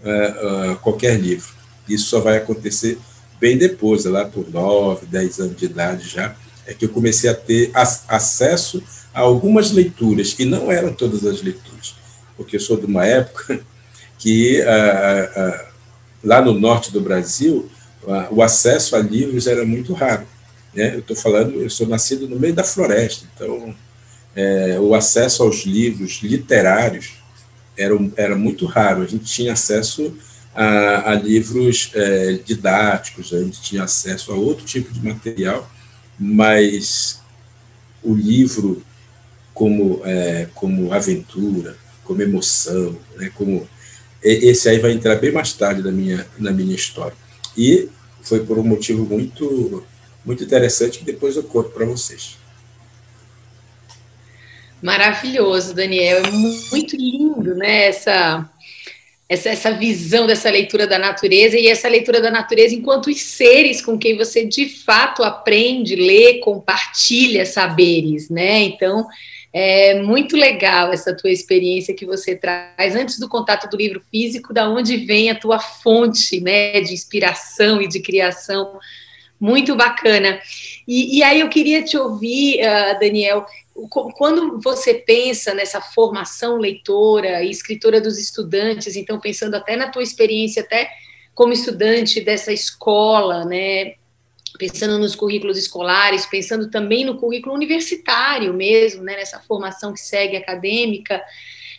uh, 0.02 0.72
uh, 0.72 0.76
qualquer 0.76 1.18
livro. 1.20 1.54
Isso 1.88 2.06
só 2.06 2.20
vai 2.20 2.36
acontecer 2.36 2.98
bem 3.40 3.56
depois, 3.56 4.04
lá 4.04 4.24
por 4.24 4.50
nove, 4.50 5.06
dez 5.06 5.38
anos 5.38 5.56
de 5.56 5.66
idade 5.66 6.08
já, 6.08 6.34
é 6.66 6.74
que 6.74 6.84
eu 6.84 6.88
comecei 6.88 7.30
a 7.30 7.34
ter 7.34 7.70
acesso 7.74 8.82
a 9.14 9.20
algumas 9.20 9.70
leituras, 9.70 10.32
que 10.32 10.44
não 10.44 10.70
eram 10.70 10.92
todas 10.92 11.24
as 11.24 11.40
leituras, 11.42 11.94
porque 12.36 12.56
eu 12.56 12.60
sou 12.60 12.76
de 12.76 12.86
uma 12.86 13.06
época 13.06 13.60
que 14.18 14.60
uh, 14.60 15.64
lá 16.22 16.42
no 16.42 16.52
norte 16.52 16.92
do 16.92 17.00
Brasil 17.00 17.70
o 18.30 18.42
acesso 18.42 18.96
a 18.96 18.98
livros 18.98 19.46
era 19.46 19.64
muito 19.64 19.92
raro. 19.92 20.26
Né? 20.74 20.94
Eu 20.94 21.00
estou 21.00 21.16
falando, 21.16 21.60
eu 21.60 21.70
sou 21.70 21.86
nascido 21.86 22.28
no 22.28 22.38
meio 22.38 22.54
da 22.54 22.64
floresta, 22.64 23.26
então 23.34 23.74
é, 24.34 24.78
o 24.80 24.94
acesso 24.94 25.42
aos 25.42 25.64
livros 25.64 26.20
literários 26.22 27.14
era, 27.76 27.94
era 28.16 28.36
muito 28.36 28.66
raro. 28.66 29.02
A 29.02 29.06
gente 29.06 29.24
tinha 29.24 29.52
acesso 29.52 30.16
a, 30.54 31.12
a 31.12 31.14
livros 31.14 31.90
é, 31.94 32.32
didáticos, 32.44 33.32
a 33.32 33.42
gente 33.42 33.60
tinha 33.60 33.84
acesso 33.84 34.32
a 34.32 34.36
outro 34.36 34.64
tipo 34.64 34.92
de 34.92 35.04
material, 35.04 35.70
mas 36.18 37.20
o 38.02 38.14
livro 38.14 38.82
como, 39.54 40.00
é, 40.04 40.48
como 40.54 40.92
aventura, 40.92 41.76
como 42.04 42.22
emoção, 42.22 42.96
né, 43.16 43.30
como 43.34 43.68
esse 44.22 44.68
aí 44.68 44.78
vai 44.78 44.92
entrar 44.92 45.16
bem 45.16 45.32
mais 45.32 45.52
tarde 45.52 45.82
na 45.82 45.90
minha, 45.90 46.26
na 46.38 46.50
minha 46.50 46.74
história. 46.74 47.16
E 47.56 47.88
foi 48.22 48.44
por 48.44 48.58
um 48.58 48.62
motivo 48.62 49.04
muito, 49.04 49.82
muito 50.24 50.44
interessante 50.44 50.98
que 50.98 51.04
depois 51.04 51.36
eu 51.36 51.42
conto 51.42 51.70
para 51.70 51.84
vocês. 51.84 52.38
Maravilhoso, 54.82 55.74
Daniel. 55.74 56.22
É 56.24 56.30
muito 56.70 56.96
lindo, 56.96 57.54
né? 57.54 57.86
Essa, 57.86 58.48
essa, 59.28 59.50
essa 59.50 59.70
visão 59.72 60.26
dessa 60.26 60.50
leitura 60.50 60.86
da 60.86 60.98
natureza 60.98 61.58
e 61.58 61.68
essa 61.68 61.88
leitura 61.88 62.20
da 62.20 62.30
natureza 62.30 62.74
enquanto 62.74 63.08
os 63.08 63.20
seres 63.20 63.82
com 63.82 63.98
quem 63.98 64.16
você 64.16 64.44
de 64.44 64.68
fato 64.68 65.22
aprende, 65.22 65.96
lê, 65.96 66.38
compartilha 66.38 67.44
saberes, 67.44 68.30
né? 68.30 68.62
Então, 68.62 69.06
é 69.52 70.00
muito 70.00 70.36
legal 70.36 70.92
essa 70.92 71.14
tua 71.14 71.30
experiência 71.30 71.94
que 71.94 72.06
você 72.06 72.36
traz 72.36 72.94
antes 72.94 73.18
do 73.18 73.28
contato 73.28 73.68
do 73.68 73.76
livro 73.76 74.00
físico, 74.10 74.54
da 74.54 74.68
onde 74.68 74.96
vem 74.98 75.28
a 75.28 75.34
tua 75.34 75.58
fonte, 75.58 76.40
né, 76.40 76.80
de 76.80 76.94
inspiração 76.94 77.82
e 77.82 77.88
de 77.88 78.00
criação. 78.00 78.78
Muito 79.40 79.74
bacana. 79.74 80.38
E, 80.86 81.18
e 81.18 81.22
aí 81.22 81.40
eu 81.40 81.48
queria 81.48 81.82
te 81.82 81.96
ouvir, 81.96 82.60
uh, 82.60 83.00
Daniel, 83.00 83.46
quando 84.14 84.60
você 84.60 84.92
pensa 84.94 85.54
nessa 85.54 85.80
formação 85.80 86.58
leitora 86.58 87.42
e 87.42 87.50
escritora 87.50 88.00
dos 88.00 88.18
estudantes, 88.18 88.96
então 88.96 89.18
pensando 89.18 89.54
até 89.54 89.76
na 89.76 89.88
tua 89.88 90.02
experiência 90.02 90.62
até 90.62 90.90
como 91.34 91.54
estudante 91.54 92.20
dessa 92.20 92.52
escola, 92.52 93.46
né, 93.46 93.94
pensando 94.58 94.98
nos 94.98 95.14
currículos 95.14 95.56
escolares, 95.56 96.26
pensando 96.26 96.70
também 96.70 97.04
no 97.04 97.16
currículo 97.16 97.54
universitário 97.54 98.52
mesmo, 98.52 99.02
né, 99.02 99.16
nessa 99.16 99.40
formação 99.40 99.94
que 99.94 100.00
segue 100.00 100.36
acadêmica, 100.36 101.22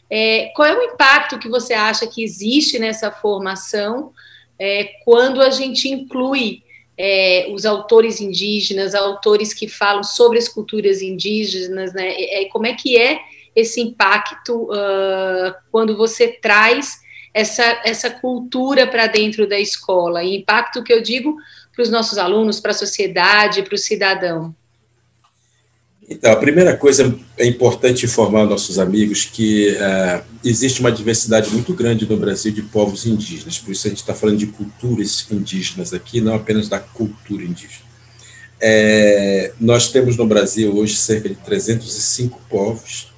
é, 0.10 0.51
qual 0.56 0.68
é 0.68 0.75
o 0.75 0.82
impacto 0.82 1.38
que 1.38 1.48
você 1.48 1.74
acha 1.74 2.08
que 2.08 2.24
existe 2.24 2.80
nessa 2.80 3.12
formação 3.12 4.12
é, 4.58 4.96
quando 5.06 5.41
a 5.41 5.51
gente 5.51 5.88
inclui 5.88 6.63
é, 6.98 7.48
os 7.51 7.65
autores 7.65 8.21
indígenas, 8.21 8.93
autores 8.93 9.53
que 9.53 9.67
falam 9.67 10.03
sobre 10.03 10.38
as 10.38 10.48
culturas 10.48 11.01
indígenas, 11.01 11.93
né? 11.93 12.13
É, 12.17 12.45
como 12.45 12.67
é 12.67 12.74
que 12.74 12.98
é 12.98 13.19
esse 13.55 13.81
impacto 13.81 14.63
uh, 14.71 15.53
quando 15.71 15.98
você 15.98 16.27
traz 16.27 17.01
essa, 17.33 17.81
essa 17.83 18.10
cultura 18.10 18.88
para 18.88 19.07
dentro 19.07 19.48
da 19.48 19.60
escola? 19.60 20.24
E 20.24 20.36
impacto 20.36 20.83
que 20.83 20.93
eu 20.93 21.01
digo 21.01 21.36
para 21.74 21.83
os 21.83 21.89
nossos 21.89 22.17
alunos, 22.17 22.60
para 22.60 22.71
a 22.71 22.75
sociedade, 22.75 23.63
para 23.63 23.75
o 23.75 23.77
cidadão. 23.77 24.55
Então, 26.10 26.31
a 26.31 26.36
primeira 26.36 26.75
coisa 26.75 27.15
é 27.38 27.46
importante 27.46 28.05
informar 28.05 28.46
nossos 28.46 28.79
amigos 28.79 29.25
que 29.25 29.70
uh, 29.70 30.24
existe 30.43 30.81
uma 30.81 30.91
diversidade 30.91 31.50
muito 31.51 31.74
grande 31.74 32.10
no 32.10 32.17
Brasil 32.17 32.51
de 32.51 32.63
povos 32.63 33.05
indígenas, 33.05 33.60
por 33.60 33.72
isso 33.72 33.88
a 33.88 33.89
gente 33.89 34.00
está 34.00 34.13
falando 34.13 34.38
de 34.38 34.48
culturas 34.48 35.25
indígenas 35.31 35.93
aqui, 35.93 36.20
não 36.20 36.36
apenas 36.36 36.67
da 36.67 36.79
cultura 36.79 37.43
indígena. 37.43 37.91
É, 38.60 39.53
nós 39.60 39.91
temos 39.91 40.17
no 40.17 40.27
Brasil 40.27 40.75
hoje 40.75 40.96
cerca 40.96 41.29
de 41.29 41.36
305 41.36 42.39
povos 42.50 43.12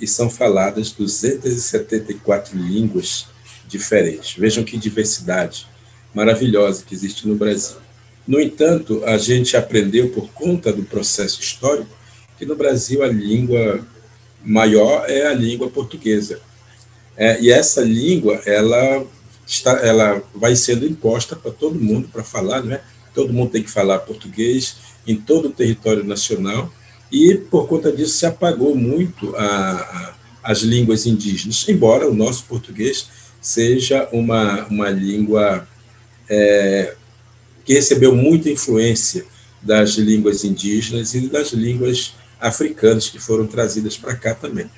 e 0.00 0.06
são 0.06 0.30
faladas 0.30 0.92
274 0.92 2.56
línguas 2.56 3.26
diferentes. 3.68 4.34
Vejam 4.38 4.64
que 4.64 4.78
diversidade 4.78 5.66
maravilhosa 6.14 6.82
que 6.86 6.94
existe 6.94 7.28
no 7.28 7.34
Brasil. 7.34 7.76
No 8.26 8.40
entanto, 8.40 9.02
a 9.04 9.18
gente 9.18 9.56
aprendeu 9.56 10.08
por 10.08 10.30
conta 10.30 10.72
do 10.72 10.82
processo 10.82 11.40
histórico 11.40 11.94
que 12.38 12.46
no 12.46 12.56
Brasil 12.56 13.02
a 13.02 13.08
língua 13.08 13.86
maior 14.44 15.08
é 15.08 15.26
a 15.26 15.34
língua 15.34 15.68
portuguesa. 15.68 16.40
É, 17.16 17.40
e 17.40 17.50
essa 17.50 17.80
língua, 17.80 18.40
ela, 18.44 19.04
está, 19.46 19.72
ela 19.84 20.22
vai 20.34 20.54
sendo 20.54 20.86
imposta 20.86 21.34
para 21.34 21.50
todo 21.50 21.80
mundo 21.80 22.08
para 22.12 22.22
falar, 22.22 22.62
né? 22.62 22.80
Todo 23.14 23.32
mundo 23.32 23.50
tem 23.50 23.62
que 23.62 23.70
falar 23.70 24.00
português 24.00 24.76
em 25.06 25.16
todo 25.16 25.48
o 25.48 25.52
território 25.52 26.04
nacional 26.04 26.70
e, 27.10 27.34
por 27.34 27.66
conta 27.66 27.90
disso, 27.90 28.18
se 28.18 28.26
apagou 28.26 28.74
muito 28.74 29.34
a, 29.36 29.42
a, 29.42 30.14
as 30.52 30.58
línguas 30.60 31.06
indígenas, 31.06 31.66
embora 31.68 32.08
o 32.08 32.14
nosso 32.14 32.44
português 32.44 33.08
seja 33.40 34.08
uma, 34.12 34.66
uma 34.66 34.90
língua 34.90 35.66
é, 36.28 36.94
que 37.64 37.74
recebeu 37.74 38.14
muita 38.14 38.50
influência 38.50 39.24
das 39.62 39.90
línguas 39.94 40.44
indígenas 40.44 41.14
e 41.14 41.28
das 41.28 41.52
línguas 41.52 42.14
africanas 42.40 43.08
que 43.08 43.18
foram 43.18 43.46
trazidas 43.46 43.96
para 43.96 44.14
cá 44.14 44.34
também. 44.34 44.70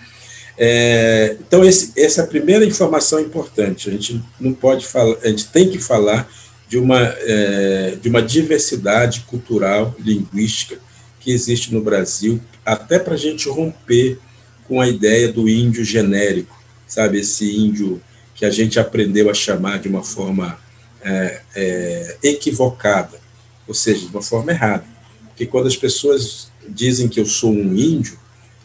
É, 0.57 1.37
então, 1.41 1.65
esse, 1.65 1.93
essa 1.97 2.23
é 2.23 2.25
a 2.25 2.27
primeira 2.27 2.65
informação 2.65 3.21
importante. 3.21 3.89
A 3.89 3.93
gente 3.93 4.21
não 4.41 4.53
pode 4.53 4.87
falar, 4.87 5.17
a 5.23 5.29
gente 5.29 5.47
tem 5.49 5.71
que 5.71 5.79
falar 5.79 6.29
de 6.69 6.77
uma, 6.77 7.01
é, 7.01 7.97
de 8.01 8.09
uma 8.09 8.21
diversidade 8.21 9.21
cultural, 9.21 9.95
linguística 9.99 10.79
que 11.21 11.31
existe 11.31 11.73
no 11.73 11.81
Brasil, 11.81 12.41
até 12.65 12.99
para 12.99 13.15
a 13.15 13.19
gente 13.19 13.49
romper 13.49 14.19
com 14.67 14.81
a 14.81 14.89
ideia 14.89 15.33
do 15.33 15.49
índio 15.49 15.85
genérico, 15.85 16.61
sabe? 16.87 17.21
Esse 17.21 17.57
índio 17.57 18.03
que 18.35 18.45
a 18.45 18.51
gente 18.51 18.79
aprendeu 18.79 19.31
a 19.31 19.35
chamar 19.35 19.79
de 19.79 19.89
uma 19.89 20.03
forma 20.03 20.59
é, 21.03 21.41
é 21.55 22.17
equivocada, 22.23 23.19
ou 23.67 23.75
seja, 23.75 24.07
de 24.07 24.13
uma 24.13 24.23
forma 24.23 24.53
errada. 24.53 24.85
Porque 25.39 25.47
quando 25.47 25.69
as 25.69 25.77
pessoas 25.77 26.49
dizem 26.69 27.07
que 27.07 27.21
eu 27.21 27.25
sou 27.25 27.53
um 27.53 27.73
índio, 27.77 28.19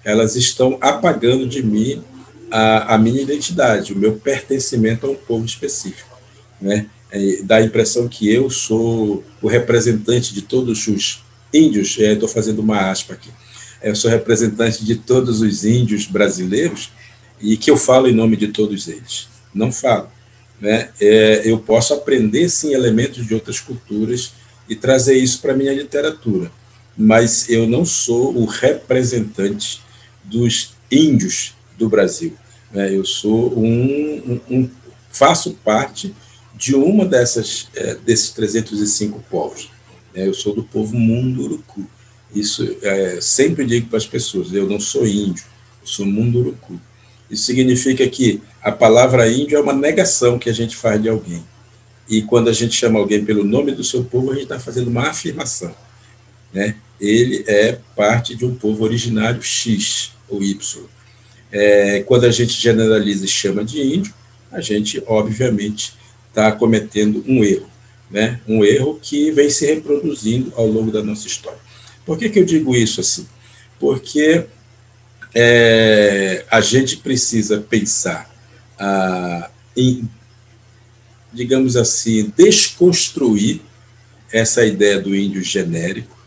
elas 0.04 0.36
estão 0.36 0.76
apagando 0.82 1.48
de 1.48 1.62
mim 1.62 2.02
a, 2.50 2.96
a 2.96 2.98
minha 2.98 3.22
identidade, 3.22 3.94
o 3.94 3.96
meu 3.96 4.14
pertencimento 4.14 5.06
a 5.06 5.12
um 5.12 5.16
povo 5.16 5.46
específico. 5.46 6.18
Né? 6.60 6.88
É, 7.12 7.44
dá 7.44 7.58
a 7.58 7.62
impressão 7.62 8.08
que 8.08 8.28
eu 8.28 8.50
sou 8.50 9.24
o 9.40 9.48
representante 9.48 10.34
de 10.34 10.42
todos 10.42 10.88
os 10.88 11.20
índios, 11.54 11.96
estou 12.00 12.28
é, 12.28 12.32
fazendo 12.32 12.58
uma 12.58 12.90
aspa 12.90 13.14
aqui, 13.14 13.30
é, 13.80 13.92
eu 13.92 13.96
sou 13.96 14.10
representante 14.10 14.84
de 14.84 14.96
todos 14.96 15.42
os 15.42 15.64
índios 15.64 16.08
brasileiros 16.08 16.90
e 17.40 17.56
que 17.56 17.70
eu 17.70 17.78
falo 17.78 18.08
em 18.08 18.16
nome 18.16 18.36
de 18.36 18.48
todos 18.48 18.88
eles. 18.88 19.28
Não 19.54 19.72
falo. 19.72 20.10
Né? 20.60 20.90
É, 21.00 21.44
eu 21.46 21.60
posso 21.60 21.94
aprender, 21.94 22.50
sim, 22.50 22.74
elementos 22.74 23.28
de 23.28 23.36
outras 23.36 23.60
culturas 23.60 24.34
e 24.68 24.76
trazer 24.76 25.14
isso 25.14 25.40
para 25.40 25.54
a 25.54 25.56
minha 25.56 25.72
literatura 25.72 26.52
mas 26.98 27.50
eu 27.50 27.68
não 27.68 27.86
sou 27.86 28.36
o 28.36 28.46
representante 28.46 29.82
dos 30.24 30.74
índios 30.92 31.54
do 31.78 31.90
Brasil. 31.90 32.34
Né? 32.72 32.96
Eu 32.96 33.06
sou 33.06 33.58
um, 33.58 34.40
um, 34.50 34.58
um 34.58 34.70
faço 35.10 35.54
parte 35.64 36.14
de 36.56 36.76
uma 36.76 37.06
dessas 37.06 37.68
é, 37.76 37.96
desses 37.96 38.32
305 38.32 39.24
povos. 39.30 39.70
É, 40.14 40.28
eu 40.28 40.34
sou 40.34 40.54
do 40.54 40.64
povo 40.64 40.96
Munduruku. 40.96 41.86
Isso 42.34 42.78
é, 42.82 43.20
sempre 43.22 43.66
digo 43.66 43.88
para 43.88 43.98
as 43.98 44.06
pessoas: 44.06 44.54
eu 44.54 44.68
não 44.68 44.80
sou 44.80 45.08
índio, 45.08 45.46
eu 45.82 45.88
sou 45.88 46.06
Munduruku. 46.06 46.80
Isso 47.30 47.46
significa 47.46 48.08
que 48.08 48.42
a 48.62 48.72
palavra 48.72 49.30
índio 49.32 49.58
é 49.58 49.62
uma 49.62 49.74
negação 49.74 50.38
que 50.38 50.50
a 50.50 50.54
gente 50.54 50.76
faz 50.76 51.02
de 51.02 51.10
alguém. 51.10 51.44
E 52.08 52.22
quando 52.22 52.50
a 52.50 52.54
gente 52.54 52.76
chama 52.76 53.00
alguém 53.00 53.24
pelo 53.24 53.44
nome 53.44 53.72
do 53.72 53.84
seu 53.84 54.04
povo, 54.04 54.32
a 54.32 54.34
gente 54.34 54.44
está 54.44 54.60
fazendo 54.60 54.90
uma 54.90 55.10
afirmação. 55.10 55.74
Né? 56.54 56.76
Ele 57.00 57.44
é 57.48 57.80
parte 57.96 58.36
de 58.36 58.46
um 58.46 58.56
povo 58.56 58.84
originário 58.84 59.42
X 59.42 60.12
ou 60.30 60.42
Y. 60.44 60.86
É, 61.52 62.02
quando 62.04 62.26
a 62.26 62.32
gente 62.32 62.54
generaliza 62.54 63.26
e 63.26 63.28
chama 63.28 63.64
de 63.64 63.82
índio, 63.82 64.14
a 64.52 64.62
gente, 64.62 65.04
obviamente, 65.06 65.94
está 66.30 66.52
cometendo 66.52 67.24
um 67.28 67.44
erro. 67.44 67.70
Né? 68.10 68.40
Um 68.48 68.64
erro 68.64 69.00
que 69.02 69.32
vem 69.32 69.50
se 69.50 69.66
reproduzindo 69.66 70.54
ao 70.56 70.68
longo 70.68 70.92
da 70.92 71.04
nossa 71.04 71.28
história. 71.28 71.60
Por 72.06 72.18
que, 72.18 72.30
que 72.30 72.40
eu 72.40 72.46
digo 72.46 72.76
isso 72.76 73.02
assim? 73.02 73.28
Porque 73.80 74.46
é, 75.34 76.46
a 76.50 76.62
gente 76.62 76.98
precisa 76.98 77.60
pensar 77.60 78.32
ah, 78.78 79.50
em, 79.76 80.08
digamos 81.32 81.76
assim, 81.76 82.32
desconstruir 82.36 83.62
essa 84.32 84.66
ideia 84.66 85.00
do 85.00 85.16
índio 85.16 85.42
genérico 85.42 86.18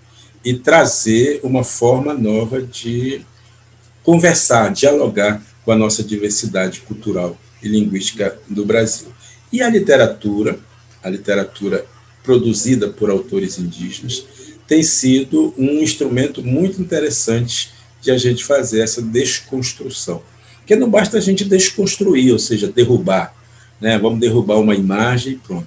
e 0.47 0.55
trazer 0.55 1.41
uma 1.43 1.65
forma 1.65 2.15
nova 2.15 2.63
de 2.63 3.21
conversar, 4.05 4.73
dialogar 4.73 5.43
com 5.65 5.73
a 5.73 5.77
nossa 5.77 6.05
diversidade 6.05 6.83
cultural 6.83 7.37
e 7.61 7.67
linguística 7.67 8.39
do 8.49 8.65
Brasil. 8.65 9.09
E 9.53 9.61
a 9.61 9.69
literatura, 9.69 10.57
a 11.03 11.11
literatura 11.11 11.85
produzida 12.23 12.87
por 12.87 13.11
autores 13.11 13.59
indígenas, 13.59 14.25
tem 14.69 14.85
sido 14.85 15.53
um 15.59 15.81
instrumento 15.81 16.45
muito 16.45 16.81
interessante 16.81 17.73
de 18.01 18.13
a 18.13 18.17
gente 18.17 18.45
fazer 18.45 18.83
essa 18.83 19.03
desconstrução. 19.03 20.23
Porque 20.59 20.77
não 20.77 20.89
basta 20.89 21.19
a 21.19 21.21
gente 21.21 21.45
desconstruir, 21.45 22.33
ou 22.33 22.39
seja, 22.39 22.69
derrubar. 22.69 23.35
Né? 23.81 23.99
Vamos 23.99 24.21
derrubar 24.21 24.61
uma 24.61 24.77
imagem 24.77 25.33
e 25.33 25.37
pronto. 25.39 25.67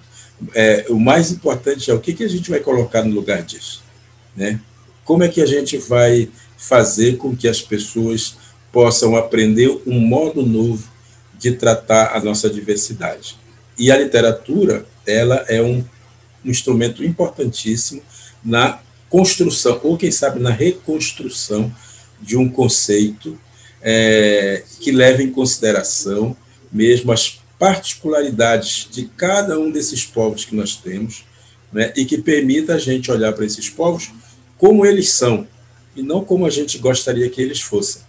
É, 0.55 0.85
o 0.87 0.97
mais 0.97 1.31
importante 1.31 1.91
é 1.91 1.93
o 1.93 1.99
que, 1.99 2.13
que 2.13 2.23
a 2.23 2.29
gente 2.29 2.49
vai 2.49 2.61
colocar 2.61 3.03
no 3.03 3.13
lugar 3.13 3.41
disso. 3.41 3.83
Né? 4.37 4.57
Como 5.09 5.23
é 5.23 5.27
que 5.27 5.41
a 5.41 5.45
gente 5.47 5.75
vai 5.75 6.29
fazer 6.55 7.17
com 7.17 7.35
que 7.35 7.47
as 7.47 7.63
pessoas 7.63 8.37
possam 8.71 9.15
aprender 9.15 9.81
um 9.87 9.99
modo 9.99 10.45
novo 10.45 10.87
de 11.39 11.53
tratar 11.53 12.15
a 12.15 12.19
nossa 12.19 12.47
diversidade? 12.47 13.35
E 13.75 13.89
a 13.89 13.97
literatura, 13.97 14.85
ela 15.07 15.43
é 15.47 15.63
um, 15.63 15.83
um 16.45 16.51
instrumento 16.51 17.03
importantíssimo 17.03 18.03
na 18.45 18.81
construção, 19.09 19.79
ou 19.81 19.97
quem 19.97 20.11
sabe 20.11 20.39
na 20.39 20.51
reconstrução 20.51 21.73
de 22.21 22.37
um 22.37 22.47
conceito 22.47 23.35
é, 23.81 24.61
que 24.79 24.91
leve 24.91 25.23
em 25.23 25.31
consideração 25.31 26.37
mesmo 26.71 27.11
as 27.11 27.41
particularidades 27.57 28.87
de 28.91 29.05
cada 29.17 29.59
um 29.59 29.71
desses 29.71 30.05
povos 30.05 30.45
que 30.45 30.55
nós 30.55 30.75
temos, 30.75 31.25
né, 31.73 31.91
e 31.95 32.05
que 32.05 32.19
permita 32.19 32.75
a 32.75 32.77
gente 32.77 33.11
olhar 33.11 33.33
para 33.33 33.45
esses 33.45 33.67
povos 33.71 34.11
como 34.59 34.85
eles 34.85 35.09
são, 35.09 35.47
e 35.95 36.03
não 36.03 36.23
como 36.23 36.45
a 36.45 36.49
gente 36.51 36.77
gostaria 36.77 37.27
que 37.29 37.41
eles 37.41 37.61
fossem. 37.61 38.03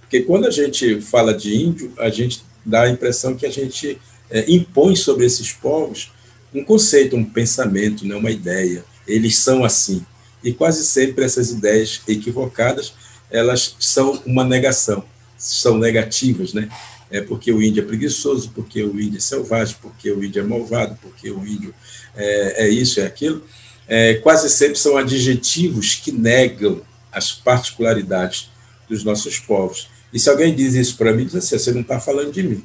Porque 0.00 0.22
quando 0.22 0.46
a 0.46 0.50
gente 0.50 1.00
fala 1.02 1.34
de 1.34 1.54
índio, 1.54 1.92
a 1.98 2.08
gente 2.08 2.42
dá 2.64 2.82
a 2.82 2.88
impressão 2.88 3.34
que 3.34 3.44
a 3.44 3.50
gente 3.50 3.98
é, 4.30 4.50
impõe 4.50 4.96
sobre 4.96 5.26
esses 5.26 5.52
povos 5.52 6.12
um 6.54 6.64
conceito, 6.64 7.16
um 7.16 7.24
pensamento, 7.24 8.06
né, 8.06 8.14
uma 8.14 8.30
ideia. 8.30 8.84
Eles 9.06 9.36
são 9.38 9.64
assim. 9.64 10.04
E 10.42 10.52
quase 10.52 10.86
sempre 10.86 11.24
essas 11.24 11.50
ideias 11.50 12.00
equivocadas, 12.08 12.94
elas 13.30 13.76
são 13.80 14.22
uma 14.24 14.44
negação, 14.44 15.04
são 15.36 15.76
negativas, 15.76 16.52
né? 16.52 16.68
É 17.10 17.20
porque 17.20 17.52
o 17.52 17.62
índio 17.62 17.82
é 17.82 17.86
preguiçoso, 17.86 18.50
porque 18.54 18.82
o 18.82 19.00
índio 19.00 19.18
é 19.18 19.20
selvagem, 19.20 19.76
porque 19.82 20.10
o 20.10 20.22
índio 20.22 20.40
é 20.40 20.44
malvado, 20.44 20.96
porque 21.02 21.30
o 21.30 21.46
índio 21.46 21.74
é, 22.16 22.64
é 22.64 22.68
isso, 22.68 23.00
é 23.00 23.06
aquilo. 23.06 23.44
É, 23.88 24.14
quase 24.14 24.50
sempre 24.50 24.78
são 24.78 24.96
adjetivos 24.96 25.94
que 25.94 26.10
negam 26.10 26.82
as 27.12 27.32
particularidades 27.32 28.50
dos 28.88 29.04
nossos 29.04 29.38
povos. 29.38 29.88
E 30.12 30.18
se 30.18 30.28
alguém 30.28 30.54
diz 30.54 30.74
isso 30.74 30.96
para 30.96 31.12
mim, 31.12 31.24
diz 31.24 31.34
assim, 31.34 31.58
você 31.58 31.72
não 31.72 31.80
está 31.82 32.00
falando 32.00 32.32
de 32.32 32.42
mim. 32.42 32.64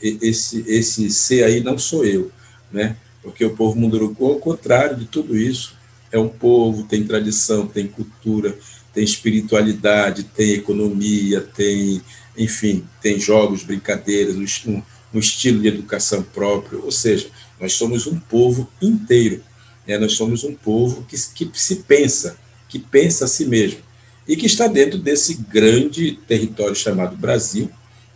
Esse, 0.00 0.64
esse 0.66 1.10
ser 1.10 1.44
aí 1.44 1.60
não 1.62 1.78
sou 1.78 2.04
eu, 2.04 2.30
né? 2.70 2.96
Porque 3.22 3.44
o 3.44 3.56
povo 3.56 3.78
munduruku, 3.78 4.24
ao 4.24 4.36
contrário 4.36 4.96
de 4.96 5.06
tudo 5.06 5.36
isso, 5.36 5.74
é 6.12 6.18
um 6.18 6.28
povo, 6.28 6.84
tem 6.84 7.04
tradição, 7.04 7.66
tem 7.66 7.86
cultura, 7.86 8.56
tem 8.94 9.04
espiritualidade, 9.04 10.24
tem 10.24 10.52
economia, 10.52 11.40
tem, 11.40 12.00
enfim, 12.36 12.84
tem 13.02 13.18
jogos, 13.18 13.62
brincadeiras, 13.62 14.36
um, 14.36 14.82
um 15.12 15.18
estilo 15.18 15.60
de 15.60 15.68
educação 15.68 16.22
próprio. 16.22 16.84
Ou 16.84 16.92
seja, 16.92 17.28
nós 17.60 17.72
somos 17.72 18.06
um 18.06 18.18
povo 18.18 18.70
inteiro. 18.80 19.42
Né? 19.86 19.98
Nós 19.98 20.12
somos 20.12 20.44
um 20.44 20.54
povo 20.54 21.04
que, 21.08 21.16
que 21.16 21.50
se 21.54 21.76
pensa, 21.76 22.36
que 22.68 22.78
pensa 22.78 23.24
a 23.24 23.28
si 23.28 23.46
mesmo 23.46 23.80
e 24.26 24.36
que 24.36 24.46
está 24.46 24.66
dentro 24.66 24.98
desse 24.98 25.34
grande 25.34 26.18
território 26.26 26.74
chamado 26.74 27.16
Brasil, 27.16 27.70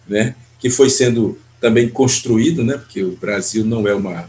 né? 0.08 0.34
que 0.58 0.68
foi 0.68 0.90
sendo 0.90 1.38
também 1.60 1.88
construído, 1.88 2.64
né? 2.64 2.76
porque 2.76 3.02
o 3.02 3.16
Brasil 3.16 3.64
não 3.64 3.86
é 3.86 3.94
uma 3.94 4.28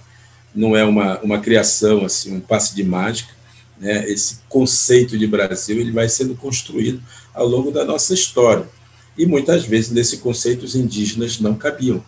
não 0.53 0.75
é 0.75 0.83
uma, 0.83 1.17
uma 1.21 1.39
criação 1.39 2.03
assim 2.03 2.35
um 2.35 2.41
passe 2.41 2.75
de 2.75 2.83
mágica, 2.83 3.33
né, 3.81 4.07
esse 4.07 4.37
conceito 4.47 5.17
de 5.17 5.25
Brasil 5.25 5.79
ele 5.79 5.91
vai 5.91 6.07
sendo 6.07 6.35
construído 6.35 7.01
ao 7.33 7.47
longo 7.47 7.71
da 7.71 7.83
nossa 7.83 8.13
história. 8.13 8.69
E 9.17 9.25
muitas 9.25 9.65
vezes 9.65 9.89
nesse 9.89 10.17
conceito 10.17 10.63
os 10.63 10.75
indígenas 10.75 11.39
não 11.39 11.55
cabiam. 11.55 12.03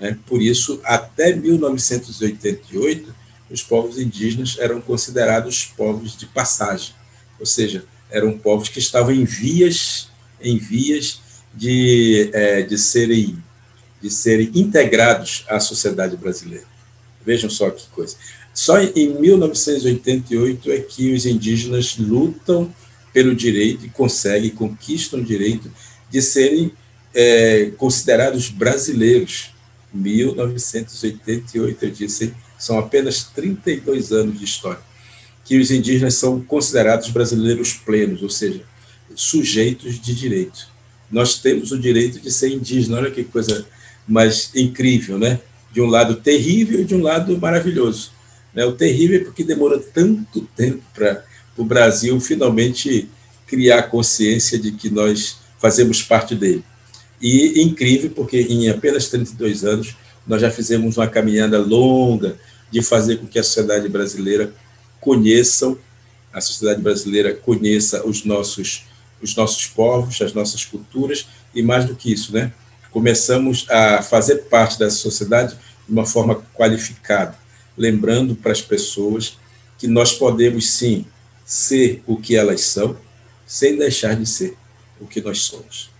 Né? 0.00 0.16
Por 0.26 0.40
isso, 0.40 0.80
até 0.82 1.36
1988, 1.36 3.14
os 3.52 3.62
povos 3.62 3.98
indígenas 3.98 4.56
eram 4.58 4.80
considerados 4.80 5.64
povos 5.76 6.16
de 6.16 6.24
passagem, 6.26 6.94
ou 7.38 7.44
seja, 7.44 7.84
eram 8.10 8.38
povos 8.38 8.68
que 8.68 8.78
estavam 8.78 9.12
em 9.12 9.24
vias, 9.24 10.08
em 10.40 10.56
vias 10.58 11.20
de, 11.54 12.30
é, 12.32 12.62
de, 12.62 12.78
serem, 12.78 13.36
de 14.00 14.10
serem 14.10 14.50
integrados 14.54 15.44
à 15.48 15.60
sociedade 15.60 16.16
brasileira. 16.16 16.64
Vejam 17.24 17.50
só 17.50 17.70
que 17.70 17.86
coisa. 17.88 18.16
Só 18.54 18.80
em 18.80 19.14
1988 19.18 20.72
é 20.72 20.80
que 20.80 21.12
os 21.12 21.24
indígenas 21.26 21.96
lutam 21.98 22.74
pelo 23.12 23.34
direito 23.34 23.84
e 23.86 23.90
conseguem, 23.90 24.50
conquistam 24.50 25.20
o 25.20 25.24
direito 25.24 25.70
de 26.10 26.22
serem 26.22 26.72
é, 27.14 27.70
considerados 27.76 28.48
brasileiros. 28.48 29.50
1988, 29.92 31.84
eu 31.84 31.90
disse, 31.90 32.32
são 32.62 32.78
apenas 32.78 33.24
32 33.24 34.12
anos 34.12 34.38
de 34.38 34.44
história, 34.44 34.78
que 35.44 35.58
os 35.58 35.72
indígenas 35.72 36.14
são 36.14 36.40
considerados 36.40 37.10
brasileiros 37.10 37.72
plenos, 37.72 38.22
ou 38.22 38.30
seja, 38.30 38.62
sujeitos 39.16 40.00
de 40.00 40.14
direito. 40.14 40.68
Nós 41.10 41.40
temos 41.40 41.72
o 41.72 41.78
direito 41.78 42.20
de 42.20 42.30
ser 42.30 42.50
indígena, 42.50 42.98
olha 42.98 43.10
que 43.10 43.24
coisa 43.24 43.66
mais 44.06 44.52
incrível, 44.54 45.18
né? 45.18 45.40
De 45.72 45.80
um 45.80 45.86
lado 45.86 46.14
terrível 46.14 46.80
e 46.80 46.84
de 46.84 46.94
um 46.94 47.02
lado 47.02 47.36
maravilhoso. 47.36 48.12
Né? 48.54 48.64
O 48.64 48.72
terrível 48.72 49.20
é 49.20 49.24
porque 49.24 49.42
demora 49.42 49.80
tanto 49.80 50.42
tempo 50.54 50.84
para 50.94 51.24
o 51.56 51.64
Brasil 51.64 52.20
finalmente 52.20 53.08
criar 53.44 53.82
consciência 53.84 54.56
de 54.56 54.70
que 54.70 54.88
nós 54.88 55.38
fazemos 55.58 56.00
parte 56.00 56.36
dele. 56.36 56.62
E 57.20 57.60
incrível 57.60 58.10
porque 58.10 58.40
em 58.40 58.68
apenas 58.68 59.08
32 59.08 59.64
anos 59.64 59.96
nós 60.24 60.40
já 60.40 60.50
fizemos 60.50 60.96
uma 60.96 61.08
caminhada 61.08 61.58
longa 61.58 62.38
de 62.72 62.82
fazer 62.82 63.18
com 63.18 63.26
que 63.26 63.38
a 63.38 63.44
sociedade 63.44 63.88
brasileira 63.88 64.52
conheçam, 65.00 65.78
a 66.32 66.40
sociedade 66.40 66.80
brasileira 66.80 67.34
conheça 67.34 68.04
os 68.06 68.24
nossos 68.24 68.84
os 69.22 69.36
nossos 69.36 69.66
povos, 69.66 70.20
as 70.20 70.32
nossas 70.32 70.64
culturas 70.64 71.28
e 71.54 71.62
mais 71.62 71.84
do 71.84 71.94
que 71.94 72.12
isso, 72.12 72.32
né? 72.32 72.52
Começamos 72.90 73.66
a 73.70 74.02
fazer 74.02 74.48
parte 74.50 74.80
da 74.80 74.90
sociedade 74.90 75.56
de 75.86 75.92
uma 75.92 76.04
forma 76.04 76.42
qualificada, 76.52 77.38
lembrando 77.78 78.34
para 78.34 78.50
as 78.50 78.60
pessoas 78.60 79.38
que 79.78 79.86
nós 79.86 80.12
podemos 80.12 80.68
sim 80.70 81.06
ser 81.44 82.02
o 82.04 82.16
que 82.16 82.34
elas 82.34 82.62
são, 82.62 82.96
sem 83.46 83.76
deixar 83.76 84.16
de 84.16 84.26
ser 84.26 84.56
o 85.00 85.06
que 85.06 85.20
nós 85.20 85.42
somos. 85.42 85.91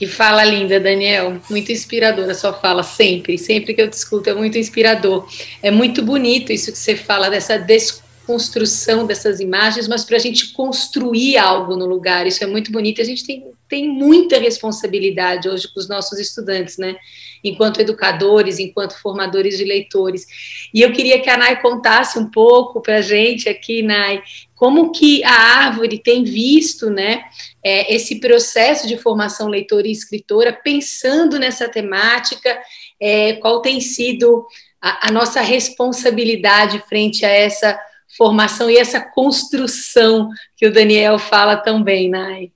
Que 0.00 0.06
fala 0.06 0.42
linda, 0.46 0.80
Daniel. 0.80 1.42
Muito 1.50 1.70
inspiradora 1.70 2.34
sua 2.34 2.54
fala, 2.54 2.82
sempre. 2.82 3.36
Sempre 3.36 3.74
que 3.74 3.82
eu 3.82 3.90
te 3.90 3.92
escuto 3.92 4.30
é 4.30 4.34
muito 4.34 4.56
inspirador. 4.56 5.28
É 5.62 5.70
muito 5.70 6.02
bonito 6.02 6.50
isso 6.50 6.72
que 6.72 6.78
você 6.78 6.96
fala, 6.96 7.28
dessa 7.28 7.58
desconstrução 7.58 9.06
dessas 9.06 9.40
imagens, 9.40 9.86
mas 9.86 10.02
para 10.02 10.16
a 10.16 10.18
gente 10.18 10.54
construir 10.54 11.36
algo 11.36 11.76
no 11.76 11.84
lugar. 11.84 12.26
Isso 12.26 12.42
é 12.42 12.46
muito 12.46 12.72
bonito. 12.72 13.02
A 13.02 13.04
gente 13.04 13.26
tem 13.26 13.44
tem 13.70 13.88
muita 13.88 14.36
responsabilidade 14.36 15.48
hoje 15.48 15.72
com 15.72 15.78
os 15.78 15.88
nossos 15.88 16.18
estudantes, 16.18 16.76
né? 16.76 16.96
Enquanto 17.42 17.80
educadores, 17.80 18.58
enquanto 18.58 19.00
formadores 19.00 19.56
de 19.56 19.64
leitores. 19.64 20.26
E 20.74 20.82
eu 20.82 20.92
queria 20.92 21.20
que 21.20 21.30
a 21.30 21.38
Nai 21.38 21.62
contasse 21.62 22.18
um 22.18 22.28
pouco 22.28 22.82
para 22.82 22.96
a 22.96 23.00
gente 23.00 23.48
aqui, 23.48 23.80
Nai, 23.80 24.20
como 24.56 24.90
que 24.90 25.22
a 25.22 25.32
árvore 25.32 25.98
tem 25.98 26.24
visto, 26.24 26.90
né, 26.90 27.22
é, 27.62 27.94
esse 27.94 28.20
processo 28.20 28.86
de 28.86 28.96
formação 28.96 29.48
leitora 29.48 29.86
e 29.86 29.92
escritora, 29.92 30.52
pensando 30.52 31.38
nessa 31.38 31.68
temática, 31.68 32.58
é, 32.98 33.34
qual 33.34 33.60
tem 33.60 33.80
sido 33.80 34.46
a, 34.80 35.08
a 35.08 35.12
nossa 35.12 35.40
responsabilidade 35.40 36.82
frente 36.88 37.24
a 37.24 37.28
essa 37.28 37.78
formação 38.16 38.70
e 38.70 38.76
essa 38.76 39.00
construção 39.00 40.28
que 40.56 40.66
o 40.66 40.72
Daniel 40.72 41.18
fala 41.18 41.56
também, 41.56 42.08
Nai. 42.08 42.50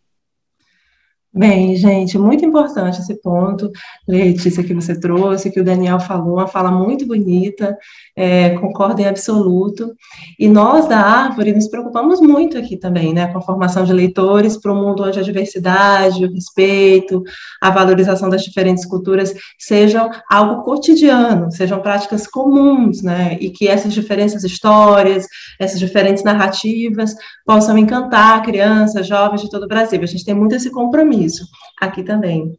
Bem, 1.37 1.75
gente, 1.75 2.17
muito 2.17 2.45
importante 2.45 3.01
esse 3.01 3.21
ponto, 3.21 3.69
Letícia, 4.07 4.63
que 4.63 4.73
você 4.73 4.97
trouxe, 4.97 5.51
que 5.51 5.59
o 5.59 5.65
Daniel 5.65 5.99
falou, 5.99 6.35
uma 6.35 6.47
fala 6.47 6.71
muito 6.71 7.05
bonita, 7.05 7.77
é, 8.15 8.51
concordo 8.51 9.03
em 9.03 9.07
absoluto. 9.07 9.97
E 10.39 10.47
nós 10.47 10.87
da 10.87 11.01
Árvore 11.01 11.53
nos 11.53 11.67
preocupamos 11.67 12.21
muito 12.21 12.57
aqui 12.57 12.77
também, 12.77 13.13
né, 13.13 13.27
com 13.33 13.39
a 13.39 13.43
formação 13.43 13.83
de 13.85 13.93
leitores 13.93 14.57
para 14.57 14.73
um 14.73 14.81
mundo 14.81 15.03
onde 15.03 15.19
a 15.19 15.25
diversidade, 15.25 16.25
o 16.25 16.33
respeito, 16.33 17.25
a 17.61 17.69
valorização 17.69 18.29
das 18.29 18.45
diferentes 18.45 18.87
culturas 18.87 19.35
sejam 19.59 20.09
algo 20.31 20.63
cotidiano, 20.63 21.51
sejam 21.51 21.81
práticas 21.81 22.29
comuns, 22.29 23.03
né, 23.03 23.37
e 23.41 23.51
que 23.51 23.67
essas 23.67 23.93
diferentes 23.93 24.45
histórias, 24.45 25.27
essas 25.59 25.81
diferentes 25.81 26.23
narrativas 26.23 27.13
possam 27.45 27.77
encantar 27.77 28.41
crianças, 28.45 29.05
jovens 29.05 29.43
de 29.43 29.51
todo 29.51 29.65
o 29.65 29.69
Brasil. 29.69 30.01
A 30.01 30.07
gente 30.07 30.25
tem 30.25 30.33
muito 30.33 30.55
esse 30.55 30.71
compromisso 30.71 31.24
compromisso 31.25 31.49
aqui 31.81 32.03
também. 32.03 32.57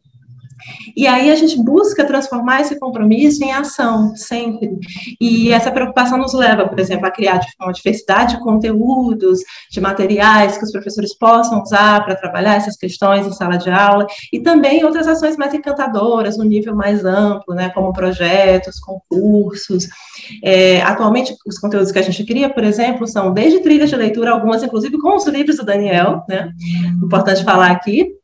E 0.96 1.06
aí 1.06 1.30
a 1.30 1.34
gente 1.36 1.62
busca 1.62 2.04
transformar 2.04 2.62
esse 2.62 2.80
compromisso 2.80 3.44
em 3.44 3.52
ação, 3.52 4.16
sempre. 4.16 4.70
E 5.20 5.52
essa 5.52 5.70
preocupação 5.70 6.16
nos 6.16 6.32
leva, 6.32 6.66
por 6.66 6.80
exemplo, 6.80 7.06
a 7.06 7.10
criar 7.10 7.40
uma 7.60 7.72
diversidade 7.72 8.36
de 8.36 8.42
conteúdos, 8.42 9.40
de 9.70 9.80
materiais 9.82 10.56
que 10.56 10.64
os 10.64 10.72
professores 10.72 11.16
possam 11.16 11.62
usar 11.62 12.02
para 12.04 12.16
trabalhar 12.16 12.54
essas 12.54 12.76
questões 12.76 13.26
em 13.26 13.32
sala 13.32 13.58
de 13.58 13.70
aula, 13.70 14.06
e 14.32 14.40
também 14.40 14.82
outras 14.82 15.06
ações 15.06 15.36
mais 15.36 15.52
encantadoras, 15.52 16.38
no 16.38 16.44
nível 16.44 16.74
mais 16.74 17.04
amplo, 17.04 17.54
né, 17.54 17.68
como 17.68 17.92
projetos, 17.92 18.80
concursos. 18.80 19.86
É, 20.42 20.80
atualmente, 20.80 21.36
os 21.46 21.58
conteúdos 21.58 21.92
que 21.92 21.98
a 21.98 22.02
gente 22.02 22.24
cria, 22.24 22.48
por 22.48 22.64
exemplo, 22.64 23.06
são 23.06 23.32
desde 23.32 23.60
trilhas 23.60 23.90
de 23.90 23.96
leitura, 23.96 24.32
algumas 24.32 24.62
inclusive 24.62 24.98
com 24.98 25.16
os 25.16 25.26
livros 25.26 25.58
do 25.58 25.66
Daniel, 25.66 26.24
né, 26.26 26.50
importante 27.04 27.44
falar 27.44 27.70
aqui, 27.70 28.16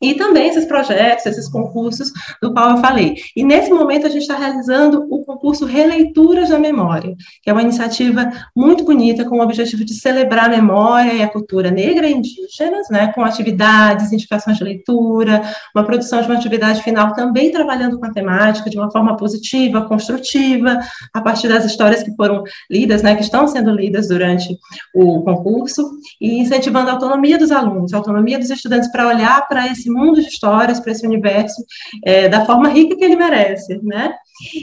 e 0.00 0.14
também 0.14 0.48
esses 0.48 0.64
projetos, 0.64 1.26
esses 1.26 1.48
concursos 1.48 2.10
do 2.40 2.52
qual 2.52 2.70
eu 2.70 2.78
falei. 2.78 3.16
E 3.36 3.44
nesse 3.44 3.70
momento 3.70 4.06
a 4.06 4.10
gente 4.10 4.22
está 4.22 4.36
realizando 4.36 5.06
o 5.10 5.24
concurso 5.24 5.64
Releituras 5.64 6.48
da 6.48 6.58
Memória, 6.58 7.14
que 7.42 7.50
é 7.50 7.52
uma 7.52 7.62
iniciativa 7.62 8.30
muito 8.54 8.84
bonita 8.84 9.24
com 9.24 9.38
o 9.38 9.42
objetivo 9.42 9.84
de 9.84 9.94
celebrar 9.94 10.46
a 10.46 10.48
memória 10.48 11.12
e 11.12 11.22
a 11.22 11.28
cultura 11.28 11.70
negra 11.70 12.08
e 12.08 12.12
indígenas, 12.12 12.88
né, 12.90 13.12
com 13.14 13.22
atividades, 13.22 14.12
indicações 14.12 14.56
de 14.56 14.64
leitura, 14.64 15.42
uma 15.74 15.84
produção 15.84 16.20
de 16.20 16.26
uma 16.26 16.36
atividade 16.36 16.82
final 16.82 17.12
também 17.14 17.50
trabalhando 17.50 17.98
com 17.98 18.06
a 18.06 18.12
temática 18.12 18.68
de 18.68 18.76
uma 18.76 18.90
forma 18.90 19.16
positiva, 19.16 19.82
construtiva, 19.82 20.80
a 21.14 21.20
partir 21.20 21.48
das 21.48 21.64
histórias 21.64 22.02
que 22.02 22.14
foram 22.16 22.42
lidas, 22.70 23.02
né, 23.02 23.14
que 23.14 23.22
estão 23.22 23.46
sendo 23.46 23.70
lidas 23.70 24.08
durante 24.08 24.58
o 24.94 25.22
concurso, 25.22 25.92
e 26.20 26.38
incentivando 26.38 26.90
a 26.90 26.94
autonomia 26.94 27.38
dos 27.38 27.50
alunos, 27.50 27.92
a 27.92 27.96
autonomia 27.96 28.38
dos 28.38 28.50
estudantes 28.50 28.90
para 28.90 29.08
olhar 29.08 29.46
para 29.52 29.66
esse 29.70 29.90
mundo 29.90 30.20
de 30.20 30.28
histórias, 30.28 30.80
para 30.80 30.92
esse 30.92 31.06
universo, 31.06 31.62
é, 32.02 32.26
da 32.26 32.46
forma 32.46 32.70
rica 32.70 32.96
que 32.96 33.04
ele 33.04 33.16
merece, 33.16 33.78
né? 33.82 34.14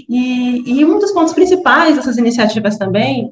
E, 0.10 0.80
e 0.80 0.84
um 0.84 0.98
dos 0.98 1.12
pontos 1.12 1.34
principais 1.34 1.96
dessas 1.96 2.18
iniciativas 2.18 2.76
também 2.76 3.32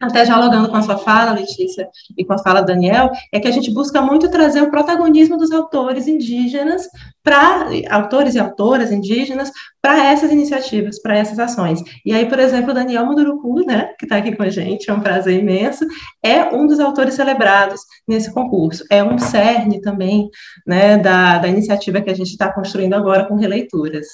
até 0.00 0.24
dialogando 0.24 0.68
com 0.68 0.76
a 0.76 0.82
sua 0.82 0.98
fala, 0.98 1.32
Letícia, 1.32 1.88
e 2.16 2.24
com 2.24 2.34
a 2.34 2.38
fala 2.38 2.60
do 2.60 2.66
Daniel, 2.66 3.10
é 3.32 3.40
que 3.40 3.48
a 3.48 3.50
gente 3.50 3.72
busca 3.72 4.02
muito 4.02 4.30
trazer 4.30 4.62
o 4.62 4.70
protagonismo 4.70 5.36
dos 5.36 5.50
autores 5.52 6.06
indígenas 6.06 6.86
para 7.22 7.68
autores 7.90 8.34
e 8.34 8.38
autoras 8.38 8.92
indígenas 8.92 9.50
para 9.80 10.04
essas 10.04 10.30
iniciativas, 10.30 11.00
para 11.00 11.16
essas 11.16 11.38
ações. 11.38 11.82
E 12.04 12.12
aí, 12.12 12.26
por 12.28 12.38
exemplo, 12.38 12.70
o 12.70 12.74
Daniel 12.74 13.06
Munduruku, 13.06 13.64
né, 13.66 13.90
que 13.98 14.04
está 14.04 14.16
aqui 14.16 14.34
com 14.34 14.42
a 14.42 14.50
gente, 14.50 14.90
é 14.90 14.92
um 14.92 15.00
prazer 15.00 15.40
imenso, 15.40 15.86
é 16.22 16.44
um 16.54 16.66
dos 16.66 16.80
autores 16.80 17.14
celebrados 17.14 17.80
nesse 18.06 18.32
concurso. 18.32 18.84
É 18.90 19.02
um 19.02 19.18
cerne 19.18 19.80
também, 19.80 20.28
né, 20.66 20.98
da, 20.98 21.38
da 21.38 21.48
iniciativa 21.48 22.00
que 22.00 22.10
a 22.10 22.14
gente 22.14 22.30
está 22.30 22.52
construindo 22.52 22.94
agora 22.94 23.26
com 23.26 23.36
releituras. 23.36 24.06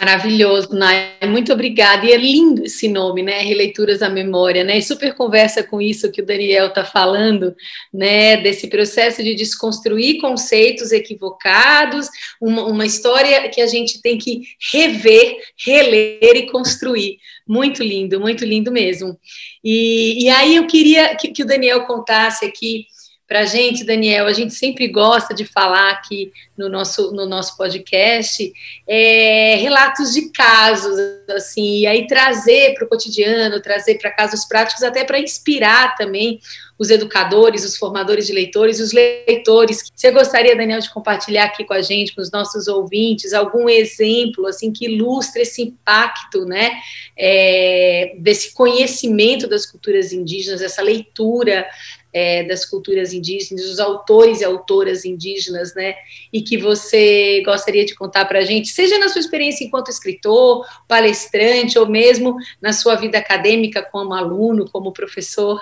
Maravilhoso, 0.00 0.74
Nay. 0.74 1.12
Muito 1.28 1.52
obrigada. 1.52 2.04
E 2.04 2.12
é 2.12 2.16
lindo 2.16 2.64
esse 2.64 2.88
nome, 2.88 3.22
né? 3.22 3.38
Releituras 3.38 4.02
à 4.02 4.10
memória, 4.10 4.64
né? 4.64 4.76
E 4.78 4.82
super 4.82 5.14
conversa 5.14 5.62
com 5.62 5.80
isso 5.80 6.10
que 6.10 6.20
o 6.20 6.26
Daniel 6.26 6.66
está 6.66 6.84
falando, 6.84 7.54
né? 7.92 8.36
Desse 8.38 8.66
processo 8.66 9.22
de 9.22 9.36
desconstruir 9.36 10.20
conceitos 10.20 10.90
equivocados, 10.90 12.08
uma, 12.40 12.64
uma 12.64 12.84
história 12.84 13.48
que 13.48 13.60
a 13.60 13.68
gente 13.68 14.02
tem 14.02 14.18
que 14.18 14.42
rever, 14.72 15.36
reler 15.64 16.36
e 16.36 16.50
construir. 16.50 17.18
Muito 17.46 17.82
lindo, 17.82 18.20
muito 18.20 18.44
lindo 18.44 18.72
mesmo. 18.72 19.16
E, 19.62 20.24
e 20.24 20.28
aí 20.28 20.56
eu 20.56 20.66
queria 20.66 21.14
que, 21.14 21.28
que 21.28 21.42
o 21.44 21.46
Daniel 21.46 21.86
contasse 21.86 22.44
aqui 22.44 22.86
para 23.34 23.42
a 23.42 23.46
gente, 23.46 23.82
Daniel, 23.82 24.28
a 24.28 24.32
gente 24.32 24.54
sempre 24.54 24.86
gosta 24.86 25.34
de 25.34 25.44
falar 25.44 25.90
aqui 25.90 26.30
no 26.56 26.68
nosso, 26.68 27.10
no 27.10 27.26
nosso 27.26 27.56
podcast 27.56 28.52
é, 28.86 29.56
relatos 29.56 30.14
de 30.14 30.30
casos, 30.30 30.96
assim, 31.28 31.80
e 31.80 31.86
aí 31.88 32.06
trazer 32.06 32.74
para 32.74 32.84
o 32.84 32.88
cotidiano, 32.88 33.60
trazer 33.60 33.98
para 33.98 34.12
casos 34.12 34.44
práticos, 34.44 34.84
até 34.84 35.02
para 35.02 35.18
inspirar 35.18 35.96
também 35.96 36.38
os 36.78 36.90
educadores, 36.90 37.64
os 37.64 37.76
formadores 37.76 38.28
de 38.28 38.32
leitores, 38.32 38.78
os 38.78 38.92
leitores. 38.92 39.90
Você 39.92 40.12
gostaria, 40.12 40.56
Daniel, 40.56 40.78
de 40.78 40.92
compartilhar 40.92 41.46
aqui 41.46 41.64
com 41.64 41.74
a 41.74 41.82
gente, 41.82 42.14
com 42.14 42.20
os 42.20 42.30
nossos 42.30 42.68
ouvintes, 42.68 43.32
algum 43.32 43.68
exemplo 43.68 44.46
assim 44.46 44.72
que 44.72 44.86
ilustre 44.86 45.42
esse 45.42 45.60
impacto, 45.60 46.44
né, 46.44 46.70
é, 47.18 48.14
desse 48.18 48.54
conhecimento 48.54 49.48
das 49.48 49.66
culturas 49.66 50.12
indígenas, 50.12 50.62
essa 50.62 50.82
leitura 50.82 51.66
é, 52.14 52.44
das 52.44 52.64
culturas 52.64 53.12
indígenas, 53.12 53.66
dos 53.66 53.80
autores 53.80 54.40
e 54.40 54.44
autoras 54.44 55.04
indígenas, 55.04 55.74
né? 55.74 55.96
E 56.32 56.42
que 56.42 56.56
você 56.56 57.42
gostaria 57.44 57.84
de 57.84 57.92
contar 57.96 58.24
para 58.26 58.38
a 58.38 58.44
gente, 58.44 58.68
seja 58.68 58.96
na 58.98 59.08
sua 59.08 59.20
experiência 59.20 59.64
enquanto 59.64 59.90
escritor, 59.90 60.64
palestrante, 60.86 61.76
ou 61.76 61.88
mesmo 61.88 62.36
na 62.62 62.72
sua 62.72 62.94
vida 62.94 63.18
acadêmica 63.18 63.82
como 63.82 64.14
aluno, 64.14 64.70
como 64.70 64.92
professor? 64.92 65.60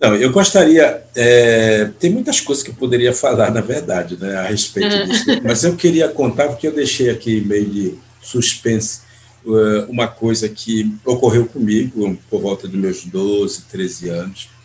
Não, 0.00 0.14
eu 0.14 0.32
gostaria. 0.32 1.04
É, 1.14 1.90
tem 2.00 2.10
muitas 2.10 2.40
coisas 2.40 2.64
que 2.64 2.70
eu 2.70 2.74
poderia 2.74 3.12
falar, 3.12 3.50
na 3.50 3.60
verdade, 3.60 4.16
né, 4.18 4.34
a 4.36 4.44
respeito 4.44 4.96
disso, 5.04 5.26
mas 5.44 5.62
eu 5.62 5.76
queria 5.76 6.08
contar, 6.08 6.48
porque 6.48 6.66
eu 6.66 6.72
deixei 6.72 7.10
aqui 7.10 7.42
meio 7.42 7.66
de 7.66 7.94
suspense 8.22 9.00
uh, 9.44 9.90
uma 9.90 10.08
coisa 10.08 10.48
que 10.48 10.90
ocorreu 11.04 11.46
comigo 11.46 12.18
por 12.30 12.40
volta 12.40 12.66
dos 12.66 12.80
meus 12.80 13.04
12, 13.04 13.64
13 13.64 14.08
anos 14.08 14.55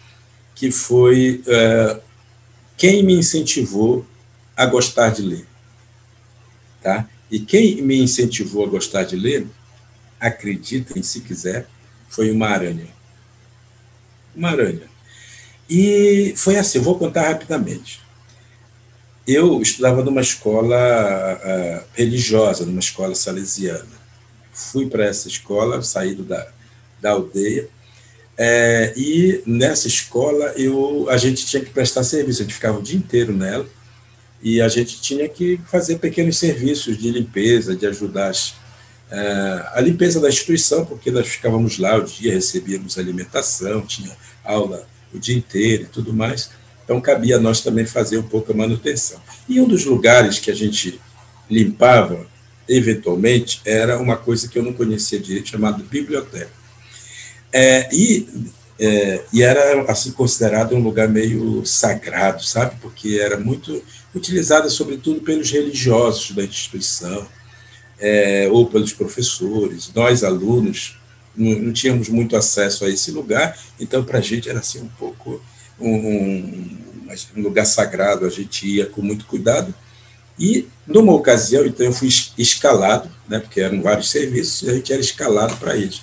que 0.61 0.69
foi 0.69 1.41
uh, 1.47 1.99
quem 2.77 3.01
me 3.01 3.15
incentivou 3.15 4.05
a 4.55 4.63
gostar 4.67 5.09
de 5.09 5.23
ler. 5.23 5.47
Tá? 6.83 7.09
E 7.31 7.39
quem 7.39 7.81
me 7.81 7.99
incentivou 7.99 8.63
a 8.63 8.69
gostar 8.69 9.01
de 9.01 9.15
ler, 9.15 9.47
acreditem 10.19 11.01
se 11.01 11.21
quiser, 11.21 11.65
foi 12.07 12.29
uma 12.29 12.47
aranha. 12.47 12.89
Uma 14.35 14.51
aranha. 14.51 14.83
E 15.67 16.35
foi 16.37 16.57
assim, 16.57 16.77
vou 16.77 16.95
contar 16.95 17.29
rapidamente. 17.29 17.99
Eu 19.25 19.59
estudava 19.63 20.03
numa 20.03 20.21
escola 20.21 20.77
uh, 20.77 21.87
religiosa, 21.95 22.67
numa 22.67 22.81
escola 22.81 23.15
salesiana. 23.15 23.99
Fui 24.53 24.87
para 24.87 25.05
essa 25.05 25.27
escola, 25.27 25.81
saído 25.81 26.21
da, 26.21 26.47
da 27.01 27.13
aldeia, 27.13 27.67
é, 28.43 28.91
e 28.97 29.43
nessa 29.45 29.87
escola 29.87 30.45
eu, 30.57 31.07
a 31.11 31.15
gente 31.15 31.45
tinha 31.45 31.63
que 31.63 31.69
prestar 31.69 32.03
serviço, 32.03 32.41
a 32.41 32.43
gente 32.43 32.55
ficava 32.55 32.79
o 32.79 32.81
dia 32.81 32.97
inteiro 32.97 33.31
nela, 33.31 33.67
e 34.41 34.59
a 34.59 34.67
gente 34.67 34.99
tinha 34.99 35.29
que 35.29 35.61
fazer 35.67 35.99
pequenos 35.99 36.39
serviços 36.39 36.97
de 36.97 37.11
limpeza, 37.11 37.75
de 37.75 37.85
ajudar 37.85 38.31
é, 39.11 39.69
a 39.75 39.79
limpeza 39.79 40.19
da 40.19 40.27
instituição, 40.27 40.83
porque 40.83 41.11
nós 41.11 41.27
ficávamos 41.27 41.77
lá 41.77 41.95
o 41.97 42.03
dia, 42.03 42.33
recebíamos 42.33 42.97
alimentação, 42.97 43.85
tinha 43.85 44.17
aula 44.43 44.87
o 45.13 45.19
dia 45.19 45.37
inteiro 45.37 45.83
e 45.83 45.85
tudo 45.85 46.11
mais, 46.11 46.49
então 46.83 46.99
cabia 46.99 47.35
a 47.35 47.39
nós 47.39 47.61
também 47.61 47.85
fazer 47.85 48.17
um 48.17 48.23
pouco 48.23 48.51
a 48.53 48.55
manutenção. 48.55 49.21
E 49.47 49.61
um 49.61 49.67
dos 49.67 49.85
lugares 49.85 50.39
que 50.39 50.49
a 50.49 50.55
gente 50.55 50.99
limpava, 51.47 52.25
eventualmente, 52.67 53.61
era 53.63 53.99
uma 53.99 54.17
coisa 54.17 54.47
que 54.47 54.57
eu 54.57 54.63
não 54.63 54.73
conhecia 54.73 55.19
direito, 55.19 55.49
chamado 55.49 55.83
biblioteca. 55.83 56.60
É, 57.53 57.89
e 57.93 58.27
É, 58.83 59.23
e 59.31 59.43
era 59.43 59.83
assim 59.91 60.11
considerado 60.11 60.75
um 60.75 60.81
lugar 60.81 61.07
meio 61.07 61.63
sagrado, 61.63 62.43
sabe? 62.43 62.77
Porque 62.81 63.19
era 63.21 63.37
muito 63.37 63.79
utilizada 64.15 64.69
sobretudo 64.69 65.21
pelos 65.21 65.51
religiosos 65.51 66.31
da 66.31 66.43
instituição 66.43 67.27
é, 67.99 68.47
ou 68.51 68.65
pelos 68.65 68.91
professores. 68.91 69.91
Nós 69.93 70.23
alunos 70.23 70.97
não, 71.35 71.59
não, 71.59 71.71
tínhamos 71.71 72.09
muito 72.09 72.35
acesso 72.35 72.83
a 72.83 72.89
esse 72.89 73.11
lugar, 73.11 73.55
então 73.79 74.03
para 74.03 74.17
a 74.17 74.21
gente 74.21 74.49
era 74.49 74.57
assim 74.57 74.81
um 74.81 74.89
pouco 74.97 75.39
um, 75.79 76.79
um 77.37 77.41
lugar 77.43 77.65
sagrado. 77.65 78.25
A 78.25 78.31
gente 78.31 78.65
ia 78.65 78.87
com 78.87 79.03
muito 79.03 79.25
cuidado. 79.27 79.71
E 80.39 80.67
numa 80.87 81.13
ocasião, 81.13 81.67
então 81.67 81.85
eu 81.85 81.93
fui 81.93 82.09
escalado, 82.35 83.07
né? 83.29 83.37
Porque 83.39 83.61
eram 83.61 83.79
vários 83.79 84.09
serviços 84.09 84.63
e 84.63 84.71
a 84.71 84.73
gente 84.73 84.91
era 84.91 85.01
escalado 85.01 85.55
para 85.57 85.77
eles. 85.77 86.01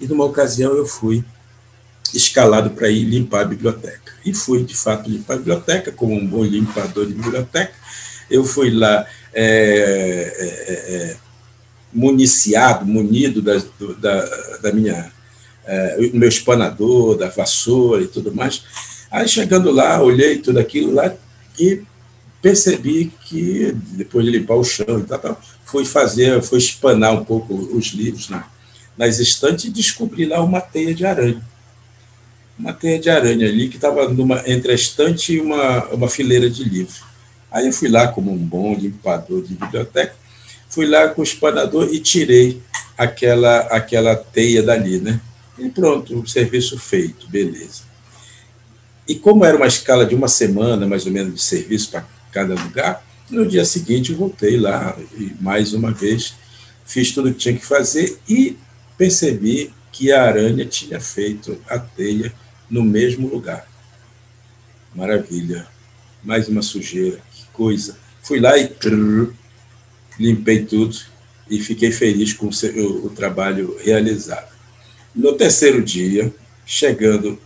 E 0.00 0.06
numa 0.06 0.24
ocasião 0.24 0.76
eu 0.76 0.86
fui 0.86 1.24
escalado 2.12 2.70
para 2.70 2.88
ir 2.88 3.04
limpar 3.04 3.42
a 3.42 3.44
biblioteca. 3.44 4.12
E 4.24 4.32
fui, 4.32 4.64
de 4.64 4.74
fato, 4.74 5.10
limpar 5.10 5.34
a 5.34 5.38
biblioteca, 5.38 5.92
como 5.92 6.14
um 6.14 6.26
bom 6.26 6.44
limpador 6.44 7.06
de 7.06 7.14
biblioteca. 7.14 7.72
Eu 8.30 8.44
fui 8.44 8.70
lá 8.70 9.06
é, 9.32 10.32
é, 10.38 10.94
é, 10.94 11.16
municiado, 11.92 12.86
munido 12.86 13.42
da, 13.42 13.56
da, 13.98 14.58
da 14.62 14.72
minha, 14.72 15.12
é, 15.64 16.10
meu 16.12 16.28
espanador, 16.28 17.16
da 17.16 17.28
vassoura 17.28 18.02
e 18.02 18.08
tudo 18.08 18.34
mais. 18.34 18.64
Aí, 19.10 19.28
chegando 19.28 19.70
lá, 19.70 20.02
olhei 20.02 20.38
tudo 20.38 20.58
aquilo 20.58 20.92
lá 20.92 21.14
e 21.58 21.82
percebi 22.40 23.12
que, 23.24 23.72
depois 23.92 24.24
de 24.24 24.30
limpar 24.30 24.56
o 24.56 24.64
chão 24.64 24.98
e 24.98 25.02
tal, 25.02 25.18
tal 25.18 25.40
fui 25.64 25.84
fazer, 25.84 26.42
fui 26.42 26.58
espanar 26.58 27.12
um 27.12 27.24
pouco 27.24 27.54
os 27.54 27.86
livros 27.86 28.28
na, 28.28 28.46
nas 28.96 29.18
estantes 29.18 29.66
e 29.66 29.70
descobri 29.70 30.26
lá 30.26 30.42
uma 30.42 30.60
teia 30.60 30.94
de 30.94 31.04
aranha 31.04 31.42
uma 32.58 32.72
teia 32.72 32.98
de 32.98 33.10
aranha 33.10 33.48
ali 33.48 33.68
que 33.68 33.76
estava 33.76 34.12
entre 34.46 34.72
a 34.72 34.74
estante 34.74 35.34
e 35.34 35.40
uma, 35.40 35.84
uma 35.86 36.08
fileira 36.08 36.48
de 36.48 36.64
livros. 36.64 37.02
Aí 37.50 37.66
eu 37.66 37.72
fui 37.72 37.88
lá 37.88 38.08
como 38.08 38.32
um 38.32 38.38
bom 38.38 38.74
limpador 38.74 39.42
de 39.42 39.54
biblioteca, 39.54 40.14
fui 40.68 40.86
lá 40.86 41.08
com 41.08 41.20
o 41.20 41.24
espanador 41.24 41.88
e 41.92 42.00
tirei 42.00 42.60
aquela, 42.96 43.58
aquela 43.60 44.16
teia 44.16 44.62
dali, 44.62 45.00
né? 45.00 45.20
E 45.58 45.68
pronto, 45.68 46.20
o 46.20 46.26
serviço 46.26 46.78
feito, 46.78 47.28
beleza. 47.28 47.82
E 49.06 49.14
como 49.14 49.44
era 49.44 49.56
uma 49.56 49.66
escala 49.66 50.04
de 50.04 50.14
uma 50.14 50.28
semana, 50.28 50.86
mais 50.86 51.06
ou 51.06 51.12
menos, 51.12 51.34
de 51.34 51.42
serviço 51.42 51.90
para 51.90 52.04
cada 52.32 52.54
lugar, 52.54 53.04
no 53.30 53.46
dia 53.46 53.64
seguinte 53.64 54.12
voltei 54.12 54.56
lá 54.58 54.96
e 55.16 55.32
mais 55.40 55.72
uma 55.72 55.92
vez 55.92 56.34
fiz 56.84 57.12
tudo 57.12 57.30
o 57.30 57.32
que 57.32 57.38
tinha 57.38 57.56
que 57.56 57.64
fazer 57.64 58.18
e 58.28 58.58
percebi 58.96 59.72
que 59.92 60.10
a 60.10 60.24
aranha 60.24 60.64
tinha 60.64 61.00
feito 61.00 61.60
a 61.68 61.78
teia 61.78 62.32
no 62.68 62.82
mesmo 62.82 63.28
lugar. 63.28 63.66
Maravilha. 64.94 65.66
Mais 66.22 66.48
uma 66.48 66.62
sujeira, 66.62 67.20
que 67.32 67.44
coisa. 67.52 67.96
Fui 68.22 68.40
lá 68.40 68.56
e 68.56 68.66
trrr, 68.66 69.32
limpei 70.18 70.64
tudo 70.64 70.96
e 71.48 71.60
fiquei 71.60 71.92
feliz 71.92 72.32
com 72.32 72.46
o, 72.46 73.06
o 73.06 73.10
trabalho 73.10 73.76
realizado. 73.84 74.52
No 75.14 75.34
terceiro 75.34 75.82
dia, 75.82 76.34
chegando 76.64 77.38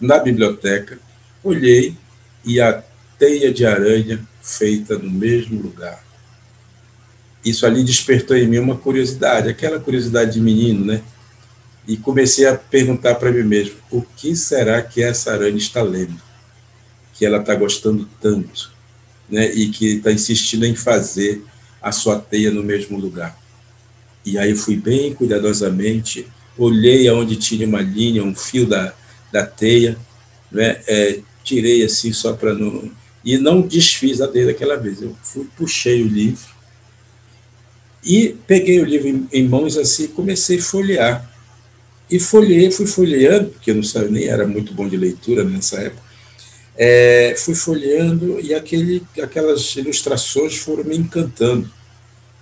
na 0.00 0.18
biblioteca, 0.18 0.98
olhei 1.42 1.96
e 2.44 2.60
a 2.60 2.82
teia 3.18 3.52
de 3.52 3.64
aranha 3.64 4.26
feita 4.42 4.98
no 4.98 5.10
mesmo 5.10 5.60
lugar. 5.60 6.02
Isso 7.44 7.66
ali 7.66 7.84
despertou 7.84 8.36
em 8.36 8.46
mim 8.46 8.58
uma 8.58 8.76
curiosidade, 8.76 9.48
aquela 9.48 9.78
curiosidade 9.78 10.32
de 10.32 10.40
menino, 10.40 10.84
né? 10.84 11.02
e 11.86 11.96
comecei 11.96 12.46
a 12.46 12.56
perguntar 12.56 13.14
para 13.16 13.30
mim 13.30 13.42
mesmo: 13.42 13.76
o 13.90 14.02
que 14.02 14.34
será 14.34 14.80
que 14.82 15.02
essa 15.02 15.32
aranha 15.32 15.56
está 15.56 15.82
lendo? 15.82 16.20
Que 17.12 17.24
ela 17.24 17.38
está 17.38 17.54
gostando 17.54 18.08
tanto, 18.20 18.72
né? 19.28 19.52
E 19.52 19.68
que 19.68 19.96
está 19.96 20.10
insistindo 20.10 20.64
em 20.64 20.74
fazer 20.74 21.44
a 21.80 21.92
sua 21.92 22.18
teia 22.18 22.50
no 22.50 22.62
mesmo 22.62 22.98
lugar. 22.98 23.38
E 24.24 24.38
aí 24.38 24.54
fui 24.54 24.76
bem 24.76 25.12
cuidadosamente, 25.12 26.26
olhei 26.56 27.06
aonde 27.08 27.36
tinha 27.36 27.66
uma 27.66 27.82
linha, 27.82 28.24
um 28.24 28.34
fio 28.34 28.66
da, 28.66 28.94
da 29.30 29.46
teia, 29.46 29.98
né? 30.50 30.80
É, 30.86 31.20
tirei 31.42 31.84
assim 31.84 32.12
só 32.12 32.32
para 32.32 32.54
não. 32.54 32.90
E 33.22 33.38
não 33.38 33.62
desfiz 33.62 34.20
a 34.20 34.28
teia 34.28 34.46
daquela 34.46 34.76
vez. 34.76 35.00
Eu 35.00 35.14
fui, 35.22 35.46
puxei 35.56 36.02
o 36.02 36.08
livro 36.08 36.53
e 38.04 38.36
peguei 38.46 38.80
o 38.80 38.84
livro 38.84 39.08
em, 39.08 39.28
em 39.32 39.48
mãos 39.48 39.76
assim 39.76 40.04
e 40.04 40.08
comecei 40.08 40.58
a 40.58 40.62
folhear 40.62 41.34
e 42.10 42.20
folhei, 42.20 42.70
fui 42.70 42.86
folheando, 42.86 43.50
porque 43.50 43.70
eu 43.70 43.74
não 43.76 43.82
sabia, 43.82 44.10
nem 44.10 44.28
era 44.28 44.46
muito 44.46 44.74
bom 44.74 44.88
de 44.88 44.96
leitura 44.96 45.42
nessa 45.42 45.76
época, 45.80 46.02
é, 46.76 47.34
fui 47.38 47.54
folheando 47.54 48.40
e 48.40 48.52
aquele, 48.52 49.02
aquelas 49.22 49.74
ilustrações 49.76 50.56
foram 50.56 50.84
me 50.84 50.96
encantando. 50.96 51.70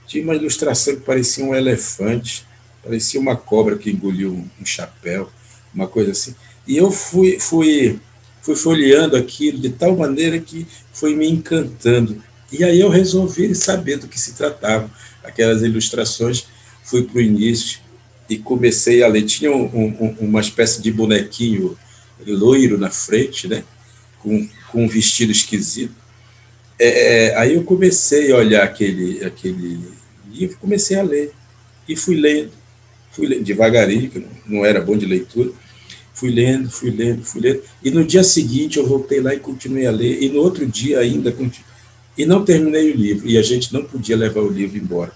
Tinha 0.07 0.25
uma 0.25 0.35
ilustração 0.35 0.97
que 0.97 1.03
parecia 1.03 1.45
um 1.45 1.55
elefante, 1.55 2.45
parecia 2.83 3.21
uma 3.21 3.37
cobra 3.37 3.77
que 3.79 3.91
engoliu 3.91 4.33
um, 4.33 4.67
chapéu, 4.67 5.31
uma 5.73 5.87
coisa 5.87 6.11
assim. 6.11 6.35
E 6.67 6.77
eu 6.77 6.91
fui, 6.91 7.39
fui, 7.39 8.01
fui 8.41 8.57
folheando 8.57 9.17
aquilo 9.17 9.59
de 9.59 9.71
tal 9.71 9.97
maneira 9.97 10.39
que 10.39 10.67
foi 10.93 11.15
me 11.15 11.31
encantando. 11.31 12.23
E 12.53 12.63
aí 12.63 12.79
eu 12.79 12.89
resolvi 12.89 13.55
saber 13.55 13.97
do 13.97 14.07
que 14.07 14.21
se 14.21 14.35
tratava. 14.35 14.91
Aquelas 15.25 15.63
ilustrações, 15.63 16.47
fui 16.85 17.03
para 17.03 17.19
o 17.19 17.21
início, 17.21 17.81
e 18.29 18.39
comecei 18.39 19.03
a 19.03 19.09
ler. 19.09 19.23
Tinha 19.23 19.51
um, 19.51 19.65
um, 19.65 20.17
uma 20.21 20.41
espécie 20.41 20.81
de 20.83 20.93
bonequinho 20.93 21.77
loiro 22.27 22.79
na 22.79 22.91
frente, 22.91 23.49
né? 23.49 23.65
com, 24.23 24.49
com 24.71 24.85
um 24.85 24.89
vestido 24.89 25.33
esquisito. 25.33 25.95
É, 26.79 26.89
é, 26.89 27.37
aí 27.37 27.55
eu 27.55 27.65
comecei 27.65 28.33
a 28.33 28.37
olhar 28.37 28.63
aquele, 28.63 29.25
aquele 29.25 29.81
livro, 30.31 30.57
comecei 30.59 30.99
a 30.99 31.03
ler. 31.03 31.33
E 31.89 31.97
fui 31.97 32.17
lendo, 32.17 32.53
fui 33.11 33.27
lendo 33.27 33.43
devagarinho, 33.43 34.09
que 34.09 34.25
não 34.47 34.65
era 34.65 34.81
bom 34.81 34.97
de 34.97 35.05
leitura. 35.05 35.51
Fui 36.15 36.31
lendo, 36.31 36.71
fui 36.71 36.91
lendo, 36.91 37.25
fui 37.25 37.41
lendo. 37.41 37.63
E 37.83 37.91
no 37.91 38.05
dia 38.05 38.23
seguinte 38.23 38.79
eu 38.79 38.87
voltei 38.87 39.21
lá 39.21 39.35
e 39.35 39.41
continuei 39.41 39.87
a 39.87 39.91
ler. 39.91 40.23
E 40.23 40.29
no 40.29 40.41
outro 40.41 40.65
dia 40.65 41.01
ainda 41.01 41.33
E 42.17 42.27
não 42.27 42.45
terminei 42.45 42.93
o 42.93 42.97
livro. 42.97 43.29
E 43.29 43.39
a 43.39 43.43
gente 43.43 43.73
não 43.73 43.85
podia 43.85 44.17
levar 44.17 44.41
o 44.41 44.51
livro 44.51 44.79
embora. 44.79 45.13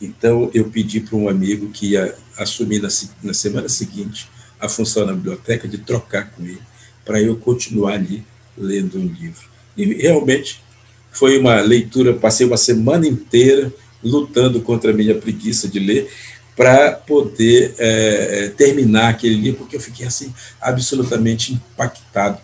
Então, 0.00 0.50
eu 0.52 0.64
pedi 0.68 1.00
para 1.00 1.16
um 1.16 1.28
amigo 1.28 1.68
que 1.70 1.90
ia 1.92 2.14
assumir 2.36 2.80
na, 2.80 2.88
na 3.22 3.34
semana 3.34 3.68
seguinte 3.68 4.28
a 4.60 4.68
função 4.68 5.06
na 5.06 5.12
biblioteca 5.12 5.68
de 5.68 5.78
trocar 5.78 6.30
com 6.30 6.42
ele, 6.42 6.60
para 7.04 7.20
eu 7.20 7.36
continuar 7.36 7.94
ali 7.94 8.24
lendo 8.56 8.98
um 8.98 9.06
livro. 9.06 9.48
E 9.76 9.84
realmente 9.94 10.62
foi 11.10 11.38
uma 11.38 11.60
leitura, 11.60 12.14
passei 12.14 12.46
uma 12.46 12.56
semana 12.56 13.06
inteira 13.06 13.72
lutando 14.02 14.60
contra 14.60 14.90
a 14.90 14.94
minha 14.94 15.14
preguiça 15.14 15.68
de 15.68 15.78
ler, 15.78 16.10
para 16.56 16.92
poder 16.92 17.74
é, 17.78 18.52
terminar 18.56 19.08
aquele 19.08 19.36
livro, 19.36 19.60
porque 19.60 19.76
eu 19.76 19.80
fiquei 19.80 20.06
assim 20.06 20.32
absolutamente 20.60 21.54
impactado 21.54 22.38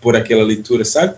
por 0.00 0.16
aquela 0.16 0.42
leitura, 0.42 0.84
sabe? 0.84 1.16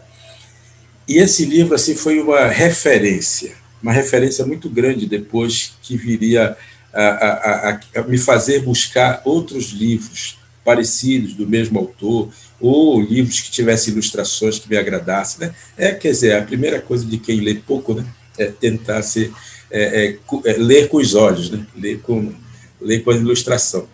E 1.09 1.19
esse 1.19 1.45
livro 1.47 1.75
assim 1.75 1.97
foi 1.97 2.21
uma 2.21 2.47
referência 2.47 3.57
uma 3.83 3.93
referência 3.93 4.45
muito 4.45 4.69
grande 4.69 5.07
depois 5.07 5.77
que 5.83 5.97
viria 5.97 6.57
a, 6.93 7.03
a, 7.03 7.71
a, 7.71 7.81
a, 7.97 8.03
me 8.05 8.19
fazer 8.19 8.63
buscar 8.63 9.23
outros 9.25 9.71
livros 9.71 10.39
parecidos 10.65 11.35
do 11.35 11.47
mesmo 11.47 11.79
autor 11.79 12.31
ou 12.61 13.01
livros 13.01 13.41
que 13.41 13.51
tivessem 13.51 13.93
ilustrações 13.93 14.59
que 14.59 14.69
me 14.69 14.77
agradassem, 14.77 15.47
né? 15.47 15.55
É, 15.77 15.93
quer 15.93 16.11
dizer, 16.11 16.35
a 16.35 16.43
primeira 16.43 16.81
coisa 16.81 17.07
de 17.07 17.17
quem 17.19 17.41
lê 17.41 17.55
pouco, 17.55 17.95
né? 17.95 18.05
É 18.37 18.47
tentar 18.47 19.03
ser, 19.03 19.33
é, 19.71 20.07
é, 20.07 20.19
é, 20.45 20.53
ler 20.55 20.89
com 20.89 20.99
os 20.99 21.15
olhos, 21.15 21.51
né? 21.51 21.65
Ler 21.77 22.01
com, 22.01 22.35
ler 22.81 23.01
com 23.01 23.11
a 23.11 23.17
ilustração. 23.17 23.89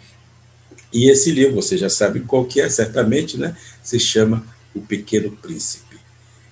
E 0.92 1.08
esse 1.10 1.30
livro, 1.30 1.54
você 1.54 1.76
já 1.76 1.90
sabe 1.90 2.20
qual 2.20 2.44
que 2.44 2.60
é, 2.60 2.68
certamente, 2.68 3.36
né? 3.36 3.54
Se 3.82 4.00
chama 4.00 4.44
O 4.74 4.80
Pequeno 4.80 5.30
Príncipe 5.30 5.83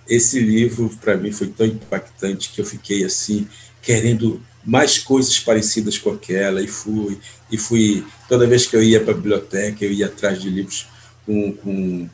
esse 0.09 0.41
livro 0.41 0.91
para 1.01 1.17
mim 1.17 1.33
foi 1.33 1.49
tão 1.49 1.67
impactante 1.67 2.51
que 2.51 2.61
eu 2.61 2.65
fiquei 2.65 3.05
assim 3.05 3.47
querendo 3.81 4.41
mais 4.65 4.99
coisas 4.99 5.39
parecidas 5.39 5.99
com 5.99 6.11
aquela 6.11 6.63
e 6.63 6.69
fui 6.69 7.19
e 7.51 7.59
fui 7.59 8.05
toda 8.29 8.47
vez 8.47 8.67
que 8.67 8.77
eu 8.77 8.83
ia 8.83 9.01
para 9.01 9.13
a 9.13 9.17
biblioteca 9.17 9.85
eu 9.85 9.93
ia 9.93 10.07
atrás 10.07 10.41
de 10.41 10.49
livros 10.49 10.87
com, 11.27 11.53
com 11.53 12.09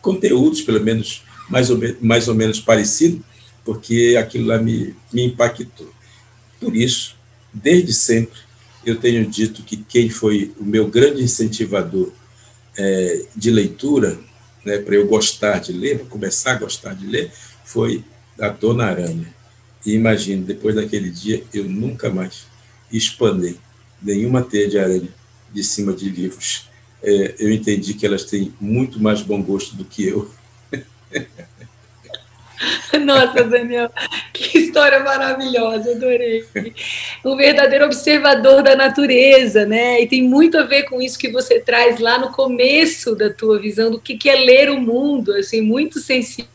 conteúdos 0.00 0.62
pelo 0.62 0.80
menos 0.80 1.22
mais 1.48 1.70
ou, 1.70 1.78
mais 2.00 2.28
ou 2.28 2.34
menos 2.34 2.60
parecido 2.60 3.24
porque 3.64 4.16
aquilo 4.18 4.46
lá 4.46 4.56
me, 4.56 4.94
me 5.12 5.26
impactou. 5.26 5.92
Por 6.58 6.74
isso 6.74 7.16
desde 7.52 7.92
sempre 7.92 8.38
eu 8.84 8.96
tenho 8.96 9.26
dito 9.26 9.62
que 9.62 9.76
quem 9.76 10.08
foi 10.08 10.52
o 10.58 10.64
meu 10.64 10.88
grande 10.88 11.22
incentivador 11.22 12.10
é, 12.76 13.26
de 13.36 13.50
leitura 13.50 14.18
né, 14.64 14.78
para 14.78 14.94
eu 14.94 15.06
gostar 15.06 15.60
de 15.60 15.72
ler, 15.72 15.98
para 15.98 16.06
começar 16.06 16.52
a 16.52 16.58
gostar 16.58 16.94
de 16.94 17.06
ler, 17.06 17.30
foi 17.64 18.04
a 18.40 18.48
Dona 18.48 18.86
Aranha. 18.86 19.34
E 19.84 19.94
imagine, 19.94 20.42
depois 20.42 20.74
daquele 20.74 21.10
dia, 21.10 21.44
eu 21.52 21.64
nunca 21.64 22.10
mais 22.10 22.46
espanei 22.90 23.56
nenhuma 24.02 24.42
teia 24.42 24.68
de 24.68 24.78
aranha 24.78 25.08
de 25.52 25.64
cima 25.64 25.92
de 25.92 26.08
livros 26.08 26.68
é, 27.02 27.34
eu 27.38 27.52
entendi 27.52 27.94
que 27.94 28.06
elas 28.06 28.24
têm 28.24 28.52
muito 28.60 29.00
mais 29.00 29.22
bom 29.22 29.42
gosto 29.42 29.74
do 29.76 29.84
que 29.84 30.06
eu. 30.06 30.30
Nossa, 33.04 33.44
Daniel, 33.44 33.90
que 34.32 34.58
história 34.58 35.00
maravilhosa, 35.00 35.92
adorei. 35.92 36.44
Um 37.24 37.36
verdadeiro 37.36 37.84
observador 37.84 38.62
da 38.62 38.76
natureza, 38.76 39.66
né? 39.66 40.00
E 40.00 40.06
tem 40.06 40.22
muito 40.22 40.58
a 40.58 40.62
ver 40.62 40.84
com 40.84 41.00
isso 41.00 41.18
que 41.18 41.30
você 41.30 41.60
traz 41.60 41.98
lá 41.98 42.18
no 42.18 42.32
começo 42.32 43.14
da 43.14 43.30
tua 43.30 43.58
visão 43.58 43.90
do 43.90 44.00
que 44.00 44.28
é 44.28 44.36
ler 44.36 44.70
o 44.70 44.80
mundo, 44.80 45.32
assim, 45.32 45.60
muito 45.60 45.98
sensível 45.98 46.48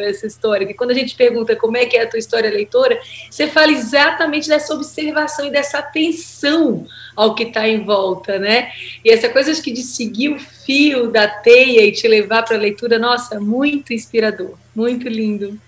essa 0.00 0.26
história. 0.26 0.66
Que 0.66 0.74
quando 0.74 0.90
a 0.90 0.94
gente 0.94 1.14
pergunta 1.14 1.54
como 1.54 1.76
é 1.76 1.86
que 1.86 1.96
é 1.96 2.02
a 2.02 2.06
tua 2.06 2.18
história 2.18 2.50
leitora, 2.50 3.00
você 3.30 3.46
fala 3.46 3.72
exatamente 3.72 4.48
dessa 4.48 4.74
observação 4.74 5.46
e 5.46 5.50
dessa 5.50 5.78
atenção 5.78 6.86
ao 7.16 7.34
que 7.34 7.44
está 7.44 7.68
em 7.68 7.84
volta, 7.84 8.38
né? 8.38 8.72
E 9.04 9.10
essa 9.10 9.28
coisa 9.28 9.52
acho 9.52 9.62
que 9.62 9.72
de 9.72 9.82
seguir 9.82 10.30
o 10.30 10.38
fio 10.38 11.10
da 11.10 11.28
teia 11.28 11.86
e 11.86 11.92
te 11.92 12.08
levar 12.08 12.42
para 12.42 12.56
a 12.56 12.60
leitura, 12.60 12.98
nossa, 12.98 13.38
muito 13.38 13.92
inspirador, 13.92 14.54
muito 14.74 15.08
lindo. 15.08 15.58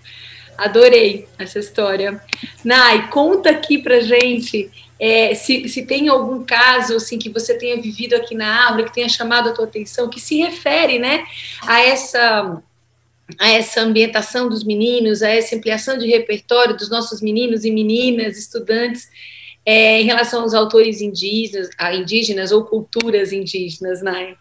Adorei 0.57 1.27
essa 1.37 1.59
história. 1.59 2.21
Nai, 2.63 3.09
conta 3.09 3.49
aqui 3.49 3.77
pra 3.77 3.99
gente 3.99 4.69
é, 4.99 5.33
se, 5.35 5.67
se 5.67 5.85
tem 5.85 6.07
algum 6.07 6.43
caso 6.45 6.95
assim 6.95 7.19
que 7.19 7.29
você 7.29 7.57
tenha 7.57 7.81
vivido 7.81 8.15
aqui 8.15 8.35
na 8.35 8.69
aula 8.69 8.83
que 8.83 8.93
tenha 8.93 9.09
chamado 9.09 9.49
a 9.49 9.51
tua 9.51 9.65
atenção, 9.65 10.09
que 10.09 10.19
se 10.19 10.37
refere, 10.37 10.97
né, 10.97 11.25
a 11.63 11.81
essa 11.81 12.63
a 13.39 13.49
essa 13.49 13.81
ambientação 13.81 14.47
dos 14.47 14.63
meninos, 14.63 15.23
a 15.23 15.29
essa 15.29 15.55
ampliação 15.55 15.97
de 15.97 16.07
repertório 16.07 16.75
dos 16.75 16.89
nossos 16.89 17.21
meninos 17.21 17.63
e 17.63 17.71
meninas, 17.71 18.37
estudantes, 18.37 19.09
é, 19.65 20.01
em 20.01 20.05
relação 20.05 20.41
aos 20.41 20.53
autores 20.53 21.01
indígenas, 21.01 21.69
indígenas 21.93 22.51
ou 22.51 22.65
culturas 22.65 23.31
indígenas, 23.31 24.01
Nai? 24.01 24.35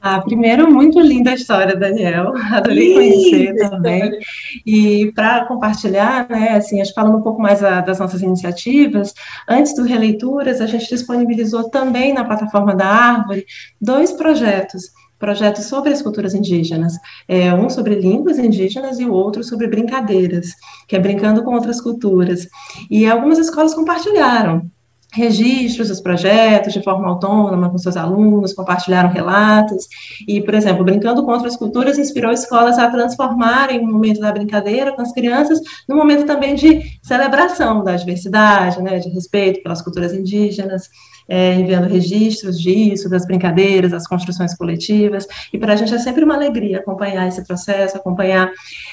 Ah, 0.00 0.20
primeiro, 0.20 0.72
muito 0.72 1.00
linda 1.00 1.30
a 1.30 1.34
história, 1.34 1.74
Daniel. 1.74 2.32
Adorei 2.54 2.94
conhecer 2.94 3.56
também. 3.56 4.18
E 4.64 5.10
para 5.12 5.44
compartilhar, 5.46 6.28
né, 6.30 6.50
assim, 6.50 6.80
acho 6.80 6.94
falando 6.94 7.18
um 7.18 7.22
pouco 7.22 7.42
mais 7.42 7.64
a, 7.64 7.80
das 7.80 7.98
nossas 7.98 8.22
iniciativas, 8.22 9.12
antes 9.48 9.74
do 9.74 9.82
Releituras, 9.82 10.60
a 10.60 10.66
gente 10.66 10.88
disponibilizou 10.88 11.68
também 11.68 12.14
na 12.14 12.24
plataforma 12.24 12.76
da 12.76 12.86
Árvore 12.86 13.44
dois 13.80 14.12
projetos 14.12 14.90
projetos 15.18 15.64
sobre 15.64 15.92
as 15.92 16.00
culturas 16.00 16.32
indígenas, 16.32 16.94
é, 17.26 17.52
um 17.52 17.68
sobre 17.68 17.96
línguas 17.96 18.38
indígenas 18.38 19.00
e 19.00 19.04
o 19.04 19.12
outro 19.12 19.42
sobre 19.42 19.66
brincadeiras, 19.66 20.52
que 20.86 20.94
é 20.94 20.98
brincando 21.00 21.42
com 21.42 21.54
outras 21.54 21.80
culturas. 21.80 22.46
E 22.88 23.04
algumas 23.04 23.36
escolas 23.36 23.74
compartilharam 23.74 24.70
registros 25.12 25.88
dos 25.88 26.00
projetos 26.00 26.72
de 26.72 26.82
forma 26.82 27.08
autônoma 27.08 27.70
com 27.70 27.78
seus 27.78 27.96
alunos, 27.96 28.52
compartilharam 28.52 29.08
relatos, 29.08 29.86
e, 30.26 30.40
por 30.40 30.54
exemplo, 30.54 30.84
Brincando 30.84 31.24
com 31.24 31.32
Outras 31.32 31.56
Culturas 31.56 31.98
inspirou 31.98 32.30
escolas 32.30 32.78
a 32.78 32.90
transformarem 32.90 33.80
o 33.80 33.86
momento 33.86 34.20
da 34.20 34.32
brincadeira 34.32 34.92
com 34.92 35.00
as 35.00 35.12
crianças 35.12 35.60
num 35.88 35.96
momento 35.96 36.26
também 36.26 36.54
de 36.54 36.98
celebração 37.02 37.82
da 37.82 37.96
diversidade, 37.96 38.82
né, 38.82 38.98
de 38.98 39.08
respeito 39.08 39.62
pelas 39.62 39.80
culturas 39.80 40.12
indígenas, 40.12 40.88
é, 41.26 41.54
enviando 41.54 41.88
registros 41.88 42.60
disso, 42.60 43.08
das 43.08 43.26
brincadeiras, 43.26 43.90
das 43.90 44.06
construções 44.06 44.56
coletivas, 44.56 45.26
e 45.52 45.58
para 45.58 45.74
a 45.74 45.76
gente 45.76 45.94
é 45.94 45.98
sempre 45.98 46.24
uma 46.24 46.34
alegria 46.34 46.78
acompanhar 46.78 47.26
esse 47.28 47.46
processo, 47.46 47.96
acompanhar 47.96 48.50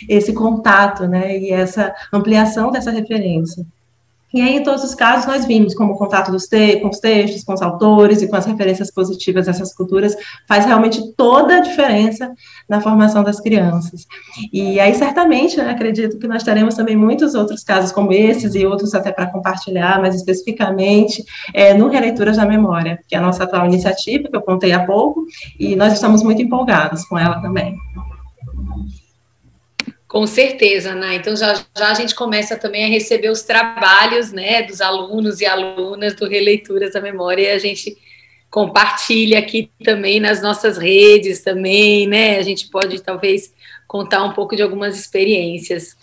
esse 0.08 0.34
contato, 0.34 1.08
né, 1.08 1.38
e 1.38 1.52
essa 1.52 1.94
ampliação 2.14 2.72
dessa 2.72 2.92
referência. 2.92 3.66
E 4.36 4.42
aí, 4.42 4.58
em 4.58 4.64
todos 4.64 4.84
os 4.84 4.94
casos, 4.94 5.26
nós 5.26 5.46
vimos 5.46 5.74
como 5.74 5.94
o 5.94 5.98
contato 5.98 6.30
dos 6.30 6.46
te 6.46 6.76
com 6.82 6.90
os 6.90 7.00
textos, 7.00 7.42
com 7.46 7.54
os 7.54 7.62
autores 7.62 8.22
e 8.22 8.28
com 8.28 8.36
as 8.36 8.46
referências 8.46 8.92
positivas 8.92 9.46
dessas 9.46 9.74
culturas 9.74 10.14
faz 10.46 10.66
realmente 10.66 11.14
toda 11.14 11.56
a 11.56 11.60
diferença 11.62 12.30
na 12.68 12.82
formação 12.82 13.24
das 13.24 13.40
crianças. 13.40 14.06
E 14.52 14.78
aí, 14.78 14.94
certamente, 14.94 15.56
né, 15.56 15.70
acredito 15.70 16.20
que 16.20 16.28
nós 16.28 16.44
teremos 16.44 16.76
também 16.76 16.98
muitos 16.98 17.34
outros 17.34 17.64
casos 17.64 17.94
como 17.94 18.12
esses 18.12 18.56
e 18.56 18.66
outros 18.66 18.94
até 18.94 19.10
para 19.10 19.28
compartilhar, 19.28 20.02
mais 20.02 20.14
especificamente 20.14 21.24
é, 21.54 21.74
no 21.74 21.88
Releituras 21.88 22.36
da 22.36 22.46
Memória, 22.46 23.00
que 23.08 23.16
é 23.16 23.20
a 23.20 23.22
nossa 23.22 23.46
atual 23.46 23.66
iniciativa, 23.66 24.28
que 24.28 24.36
eu 24.36 24.42
contei 24.42 24.74
há 24.74 24.86
pouco, 24.86 25.24
e 25.58 25.78
nós 25.78 25.94
estamos 25.94 26.22
muito 26.22 26.42
empolgados 26.42 27.06
com 27.06 27.18
ela 27.18 27.42
também. 27.42 27.74
Com 30.16 30.26
certeza, 30.26 30.96
né? 30.96 31.16
Então 31.16 31.36
já, 31.36 31.54
já 31.78 31.90
a 31.90 31.94
gente 31.94 32.16
começa 32.16 32.56
também 32.56 32.86
a 32.86 32.88
receber 32.88 33.30
os 33.30 33.42
trabalhos, 33.42 34.32
né, 34.32 34.64
dos 34.64 34.80
alunos 34.80 35.42
e 35.42 35.46
alunas 35.46 36.16
do 36.16 36.26
Releituras 36.26 36.94
da 36.94 37.02
Memória 37.02 37.42
e 37.42 37.52
a 37.52 37.60
gente 37.60 37.98
compartilha 38.50 39.40
aqui 39.40 39.70
também 39.84 40.22
nas 40.22 40.42
nossas 40.42 40.78
redes 40.78 41.42
também, 41.42 42.08
né? 42.08 42.38
A 42.38 42.44
gente 42.44 42.70
pode 42.70 43.02
talvez 43.02 43.54
contar 43.90 44.24
um 44.24 44.32
pouco 44.32 44.56
de 44.56 44.62
algumas 44.62 44.98
experiências. 44.98 45.98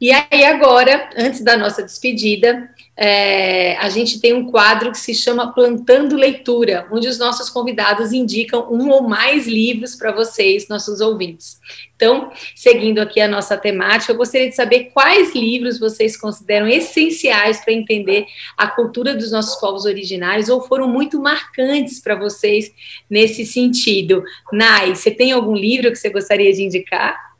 E 0.00 0.10
aí 0.10 0.44
agora, 0.44 1.08
antes 1.16 1.40
da 1.40 1.56
nossa 1.56 1.84
despedida, 1.84 2.68
é, 2.96 3.76
a 3.78 3.88
gente 3.88 4.20
tem 4.20 4.32
um 4.32 4.50
quadro 4.50 4.92
que 4.92 4.98
se 4.98 5.14
chama 5.14 5.52
Plantando 5.52 6.16
Leitura, 6.16 6.86
onde 6.92 7.08
os 7.08 7.18
nossos 7.18 7.50
convidados 7.50 8.12
indicam 8.12 8.72
um 8.72 8.88
ou 8.90 9.02
mais 9.02 9.48
livros 9.48 9.96
para 9.96 10.12
vocês, 10.12 10.68
nossos 10.68 11.00
ouvintes. 11.00 11.58
Então, 11.96 12.30
seguindo 12.54 13.00
aqui 13.00 13.20
a 13.20 13.26
nossa 13.26 13.56
temática, 13.56 14.12
eu 14.12 14.16
gostaria 14.16 14.48
de 14.48 14.54
saber 14.54 14.90
quais 14.92 15.34
livros 15.34 15.78
vocês 15.78 16.16
consideram 16.16 16.68
essenciais 16.68 17.64
para 17.64 17.72
entender 17.72 18.26
a 18.56 18.68
cultura 18.68 19.14
dos 19.14 19.32
nossos 19.32 19.56
povos 19.60 19.84
originários 19.84 20.48
ou 20.48 20.60
foram 20.60 20.88
muito 20.88 21.20
marcantes 21.20 22.00
para 22.00 22.14
vocês 22.14 22.72
nesse 23.10 23.44
sentido. 23.44 24.22
Nai, 24.52 24.94
você 24.94 25.10
tem 25.10 25.32
algum 25.32 25.54
livro 25.54 25.90
que 25.90 25.96
você 25.96 26.10
gostaria 26.10 26.52
de 26.52 26.62
indicar? 26.62 27.33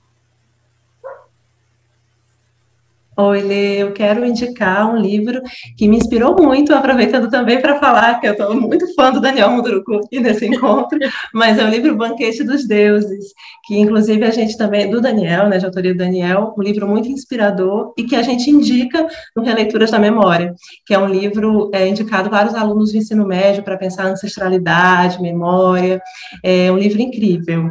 Lê, 3.31 3.83
eu 3.83 3.93
quero 3.93 4.25
indicar 4.25 4.93
um 4.93 4.99
livro 4.99 5.41
que 5.77 5.87
me 5.87 5.97
inspirou 5.97 6.35
muito, 6.37 6.75
aproveitando 6.75 7.31
também 7.31 7.61
para 7.61 7.79
falar 7.79 8.21
que 8.21 8.27
eu 8.27 8.33
estou 8.33 8.55
muito 8.55 8.93
fã 8.95 9.13
do 9.13 9.21
Daniel 9.21 9.51
Munduruku 9.51 10.01
nesse 10.13 10.47
encontro, 10.47 10.99
mas 11.33 11.59
é 11.59 11.65
o 11.65 11.69
livro 11.69 11.97
Banquete 11.97 12.43
dos 12.43 12.67
Deuses, 12.67 13.27
que 13.65 13.79
inclusive 13.79 14.25
a 14.25 14.31
gente 14.31 14.57
também, 14.57 14.91
do 14.91 15.01
Daniel, 15.01 15.49
né, 15.49 15.59
de 15.59 15.67
autoria 15.67 15.93
do 15.93 15.99
Daniel, 15.99 16.55
um 16.59 16.63
livro 16.63 16.89
muito 16.89 17.09
inspirador 17.09 17.93
e 17.97 18.05
que 18.05 18.17
a 18.17 18.23
gente 18.23 18.51
indica 18.51 19.07
no 19.37 19.43
Releituras 19.43 19.91
da 19.91 19.99
Memória, 19.99 20.55
que 20.85 20.95
é 20.95 20.99
um 20.99 21.07
livro 21.07 21.71
é, 21.73 21.87
indicado 21.87 22.31
para 22.31 22.49
os 22.49 22.55
alunos 22.55 22.93
do 22.93 22.99
ensino 22.99 23.27
médio 23.27 23.63
para 23.63 23.77
pensar 23.77 24.07
ancestralidade, 24.07 25.23
memória, 25.23 26.03
é 26.43 26.71
um 26.71 26.79
livro 26.79 27.01
incrível. 27.01 27.71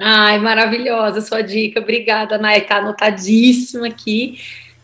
Ai, 0.00 0.38
maravilhosa 0.38 1.20
sua 1.20 1.42
dica. 1.42 1.80
Obrigada, 1.80 2.38
Nay. 2.38 2.58
Está 2.58 2.76
anotadíssima 2.76 3.88
aqui. 3.88 4.38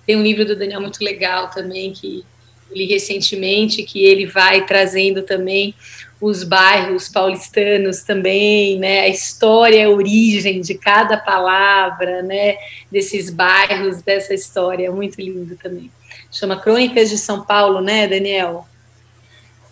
Tem 0.05 0.17
um 0.17 0.23
livro 0.23 0.45
do 0.45 0.57
Daniel 0.57 0.81
muito 0.81 1.03
legal 1.03 1.51
também, 1.51 1.93
que 1.93 2.25
li 2.73 2.87
recentemente, 2.87 3.85
que 3.85 4.05
ele 4.05 4.27
vai 4.27 4.67
trazendo 4.67 5.23
também 5.23 5.75
os 6.21 6.43
bairros 6.43 7.09
paulistanos 7.09 8.03
também, 8.03 8.79
né? 8.79 9.03
A 9.03 9.09
história, 9.09 9.87
a 9.87 9.91
origem 9.91 10.61
de 10.61 10.75
cada 10.75 11.17
palavra, 11.17 12.23
né? 12.23 12.57
Desses 12.91 13.31
bairros, 13.31 14.03
dessa 14.03 14.35
história. 14.35 14.91
Muito 14.91 15.21
lindo 15.21 15.57
também. 15.57 15.91
Chama 16.33 16.61
Crônicas 16.61 17.09
de 17.11 17.19
São 17.19 17.45
Paulo, 17.45 17.81
né, 17.81 18.09
Daniel? 18.09 18.67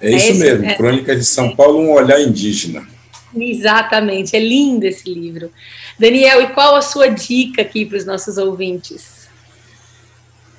É, 0.01 0.13
é 0.13 0.17
isso 0.17 0.31
esse, 0.31 0.39
mesmo, 0.39 0.65
é. 0.65 0.75
Crônicas 0.75 1.19
de 1.19 1.25
São 1.25 1.57
Paulo, 1.57 1.81
um 1.81 1.91
olhar 1.91 2.21
indígena. 2.21 2.92
Exatamente, 3.35 4.37
é 4.37 4.41
lindo 4.41 4.85
esse 4.85 5.13
livro. 5.13 5.51
Daniel, 5.99 6.43
e 6.43 6.49
qual 6.49 6.75
a 6.75 6.83
sua 6.83 7.09
dica 7.09 7.63
aqui 7.63 7.87
para 7.87 7.99
os 7.99 8.05
nossos 8.05 8.37
ouvintes? 8.39 9.23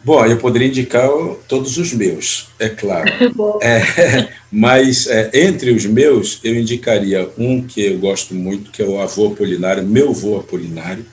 Bom, 0.04 0.26
eu 0.26 0.38
poderia 0.38 0.68
indicar 0.68 1.10
todos 1.48 1.78
os 1.78 1.94
meus, 1.94 2.50
é 2.60 2.68
claro. 2.68 3.10
é, 3.64 4.30
mas 4.52 5.08
é, 5.08 5.32
entre 5.46 5.72
os 5.72 5.86
meus, 5.86 6.40
eu 6.44 6.56
indicaria 6.56 7.30
um 7.38 7.62
que 7.66 7.82
eu 7.82 8.00
gosto 8.00 8.36
muito, 8.36 8.70
que 8.70 8.82
é 8.82 8.86
o 8.86 9.00
Avô 9.00 9.28
Apolinário, 9.28 9.84
Meu 9.84 10.10
Avô 10.10 10.38
Apolinário, 10.38 11.06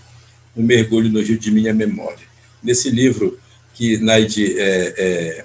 Um 0.56 0.64
Mergulho 0.64 1.08
no 1.08 1.22
Rio 1.22 1.38
de 1.38 1.52
Minha 1.52 1.72
Memória. 1.72 2.28
Nesse 2.60 2.90
livro 2.90 3.38
que 3.74 3.96
Naide 3.98 4.58
é, 4.58 4.94
é, 4.98 5.44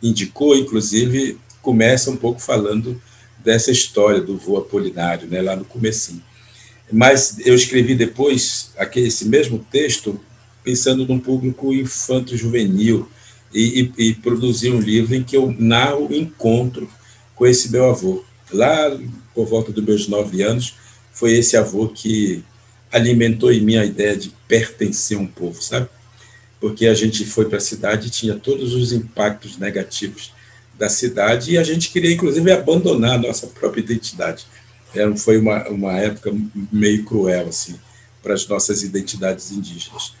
indicou, 0.00 0.56
inclusive, 0.56 1.38
começa 1.60 2.08
um 2.08 2.16
pouco 2.16 2.40
falando 2.40 3.02
dessa 3.46 3.70
história 3.70 4.20
do 4.20 4.36
voo 4.36 4.56
apolinário, 4.56 5.28
né, 5.28 5.40
lá 5.40 5.54
no 5.54 5.64
comecinho. 5.64 6.20
Mas 6.90 7.38
eu 7.46 7.54
escrevi 7.54 7.94
depois 7.94 8.72
aquele, 8.76 9.06
esse 9.06 9.24
mesmo 9.26 9.64
texto 9.70 10.20
pensando 10.64 11.06
num 11.06 11.20
público 11.20 11.72
infanto-juvenil 11.72 13.08
e, 13.54 13.92
e, 13.96 14.08
e, 14.08 14.14
produzi 14.14 14.68
um 14.68 14.80
livro 14.80 15.14
em 15.14 15.22
que 15.22 15.36
eu 15.36 15.54
narro 15.56 16.08
o 16.08 16.14
encontro 16.14 16.90
com 17.36 17.46
esse 17.46 17.70
meu 17.70 17.88
avô. 17.88 18.24
Lá, 18.52 18.98
por 19.32 19.46
volta 19.46 19.70
dos 19.70 19.84
meus 19.84 20.08
nove 20.08 20.42
anos, 20.42 20.74
foi 21.12 21.32
esse 21.34 21.56
avô 21.56 21.86
que 21.86 22.42
alimentou 22.90 23.52
em 23.52 23.60
mim 23.60 23.76
a 23.76 23.84
ideia 23.84 24.16
de 24.16 24.32
pertencer 24.48 25.16
a 25.16 25.20
um 25.20 25.26
povo, 25.26 25.62
sabe? 25.62 25.88
porque 26.60 26.86
a 26.86 26.94
gente 26.94 27.24
foi 27.24 27.44
para 27.44 27.58
a 27.58 27.60
cidade 27.60 28.08
e 28.08 28.10
tinha 28.10 28.34
todos 28.34 28.74
os 28.74 28.92
impactos 28.92 29.56
negativos 29.58 30.32
da 30.78 30.88
cidade 30.88 31.52
e 31.52 31.58
a 31.58 31.62
gente 31.62 31.90
queria, 31.90 32.12
inclusive, 32.12 32.52
abandonar 32.52 33.14
a 33.14 33.18
nossa 33.18 33.46
própria 33.46 33.80
identidade. 33.80 34.46
É, 34.94 35.16
foi 35.16 35.38
uma, 35.38 35.68
uma 35.68 35.92
época 35.98 36.32
meio 36.72 37.04
cruel, 37.04 37.48
assim, 37.48 37.78
para 38.22 38.34
as 38.34 38.46
nossas 38.46 38.82
identidades 38.82 39.50
indígenas. 39.50 40.14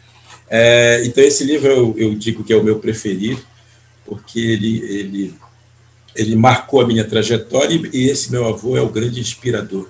É, 0.48 1.02
então, 1.04 1.22
esse 1.22 1.44
livro 1.44 1.68
eu, 1.68 1.94
eu, 1.96 2.14
digo 2.14 2.44
que 2.44 2.52
é 2.52 2.56
o 2.56 2.62
meu 2.62 2.78
preferido, 2.78 3.40
porque 4.04 4.38
ele, 4.38 4.78
ele, 4.82 5.34
ele 6.14 6.36
marcou 6.36 6.80
a 6.80 6.86
minha 6.86 7.04
trajetória 7.04 7.80
e, 7.92 8.08
esse 8.08 8.30
meu 8.30 8.46
avô 8.46 8.76
é 8.76 8.80
o 8.80 8.88
grande 8.88 9.20
inspirador 9.20 9.88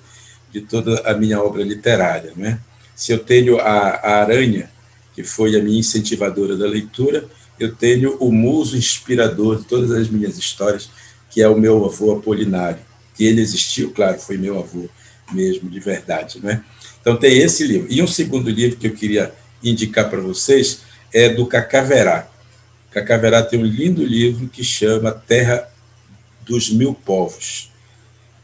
de 0.51 0.61
toda 0.61 0.99
a 1.01 1.13
minha 1.13 1.41
obra 1.41 1.63
literária. 1.63 2.33
Né? 2.35 2.59
Se 2.95 3.11
eu 3.11 3.19
tenho 3.19 3.59
a, 3.59 3.89
a 3.89 4.21
Aranha, 4.21 4.69
que 5.13 5.23
foi 5.23 5.55
a 5.55 5.61
minha 5.61 5.79
incentivadora 5.79 6.55
da 6.55 6.65
leitura, 6.65 7.27
eu 7.59 7.73
tenho 7.73 8.17
o 8.17 8.31
muso 8.31 8.77
inspirador 8.77 9.57
de 9.57 9.65
todas 9.65 9.91
as 9.91 10.09
minhas 10.09 10.37
histórias, 10.37 10.89
que 11.29 11.41
é 11.41 11.47
o 11.47 11.57
meu 11.57 11.85
avô 11.85 12.13
Apolinário. 12.13 12.79
Que 13.15 13.25
ele 13.25 13.41
existiu, 13.41 13.91
claro, 13.91 14.19
foi 14.19 14.37
meu 14.37 14.59
avô 14.59 14.87
mesmo, 15.33 15.69
de 15.69 15.79
verdade. 15.79 16.39
Né? 16.41 16.63
Então, 17.01 17.17
tem 17.17 17.37
esse 17.39 17.65
livro. 17.65 17.87
E 17.89 18.01
um 18.01 18.07
segundo 18.07 18.49
livro 18.49 18.77
que 18.77 18.87
eu 18.87 18.93
queria 18.93 19.33
indicar 19.63 20.09
para 20.09 20.19
vocês 20.19 20.81
é 21.13 21.29
do 21.29 21.45
Cacaverá. 21.45 22.29
Cacaverá 22.91 23.41
tem 23.43 23.59
um 23.59 23.65
lindo 23.65 24.03
livro 24.05 24.47
que 24.47 24.63
chama 24.63 25.11
Terra 25.11 25.67
dos 26.45 26.69
Mil 26.69 26.93
Povos. 26.93 27.71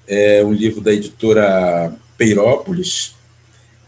É 0.07 0.43
um 0.43 0.51
livro 0.51 0.81
da 0.81 0.91
editora 0.91 1.93
Peirópolis 2.17 3.15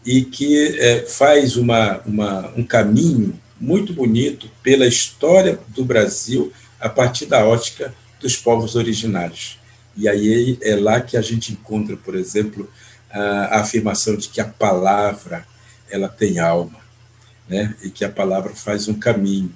e 0.04 0.22
que 0.22 0.78
é, 0.78 1.00
faz 1.00 1.56
uma, 1.56 2.00
uma, 2.06 2.52
um 2.56 2.62
caminho 2.62 3.38
muito 3.60 3.92
bonito 3.92 4.50
pela 4.62 4.86
história 4.86 5.58
do 5.68 5.84
Brasil 5.84 6.52
a 6.80 6.88
partir 6.88 7.26
da 7.26 7.44
ótica 7.44 7.94
dos 8.20 8.36
povos 8.36 8.76
originários. 8.76 9.58
E 9.96 10.08
aí 10.08 10.58
é 10.62 10.76
lá 10.76 11.00
que 11.00 11.16
a 11.16 11.22
gente 11.22 11.52
encontra, 11.52 11.96
por 11.96 12.14
exemplo, 12.14 12.70
a 13.10 13.60
afirmação 13.60 14.16
de 14.16 14.28
que 14.28 14.40
a 14.40 14.44
palavra 14.44 15.46
ela 15.90 16.08
tem 16.08 16.38
alma, 16.38 16.78
né? 17.48 17.74
E 17.82 17.90
que 17.90 18.04
a 18.04 18.10
palavra 18.10 18.54
faz 18.54 18.88
um 18.88 18.94
caminho. 18.94 19.52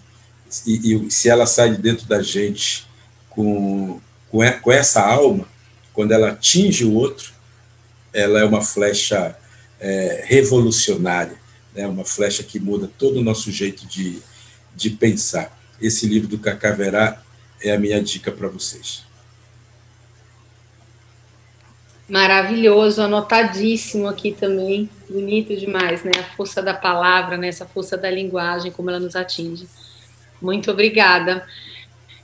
E, 0.66 0.94
e 0.94 1.11
se 1.11 1.28
ela 1.28 1.46
sai 1.46 1.72
de 1.72 1.82
dentro 1.82 2.07
da 2.07 2.22
gente 2.22 2.86
com, 3.28 4.01
com 4.30 4.72
essa 4.72 5.03
alma, 5.03 5.46
quando 5.92 6.12
ela 6.12 6.30
atinge 6.30 6.84
o 6.84 6.94
outro, 6.94 7.32
ela 8.12 8.40
é 8.40 8.44
uma 8.44 8.62
flecha 8.62 9.36
é, 9.78 10.24
revolucionária 10.26 11.39
né, 11.75 11.87
uma 11.87 12.05
flecha 12.05 12.43
que 12.43 12.59
muda 12.59 12.91
todo 12.99 13.18
o 13.18 13.23
nosso 13.23 13.51
jeito 13.51 13.87
de, 13.87 14.18
de 14.75 14.91
pensar. 14.91 15.59
Esse 15.81 16.07
livro 16.07 16.29
do 16.29 16.39
Cacaverá 16.39 17.23
é 17.62 17.73
a 17.73 17.79
minha 17.79 18.03
dica 18.03 18.31
para 18.31 18.49
vocês. 18.49 19.05
Maravilhoso, 22.09 23.01
anotadíssimo 23.03 24.09
aqui 24.09 24.33
também, 24.33 24.91
bonito 25.09 25.57
demais, 25.57 26.03
né? 26.03 26.11
A 26.18 26.25
força 26.37 26.61
da 26.61 26.75
palavra, 26.75 27.37
né? 27.37 27.47
essa 27.47 27.64
força 27.64 27.97
da 27.97 28.11
linguagem, 28.11 28.73
como 28.73 28.91
ela 28.91 28.99
nos 28.99 29.14
atinge. 29.14 29.68
Muito 30.43 30.73
obrigada. 30.73 31.47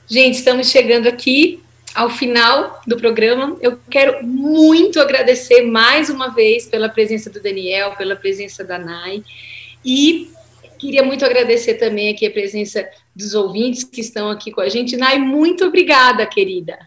Gente, 0.05 0.39
estamos 0.39 0.69
chegando 0.69 1.07
aqui 1.07 1.63
ao 1.93 2.09
final 2.09 2.81
do 2.85 2.97
programa. 2.97 3.57
Eu 3.61 3.79
quero 3.89 4.25
muito 4.25 4.99
agradecer 4.99 5.63
mais 5.63 6.09
uma 6.09 6.29
vez 6.29 6.65
pela 6.65 6.89
presença 6.89 7.29
do 7.29 7.41
Daniel, 7.41 7.95
pela 7.95 8.15
presença 8.15 8.63
da 8.63 8.77
Nai. 8.77 9.23
E 9.83 10.29
queria 10.77 11.03
muito 11.03 11.25
agradecer 11.25 11.75
também 11.75 12.09
aqui 12.09 12.25
a 12.25 12.31
presença 12.31 12.87
dos 13.15 13.33
ouvintes 13.33 13.83
que 13.83 14.01
estão 14.01 14.29
aqui 14.29 14.51
com 14.51 14.61
a 14.61 14.69
gente. 14.69 14.95
Nai, 14.95 15.17
muito 15.17 15.65
obrigada, 15.65 16.25
querida. 16.25 16.77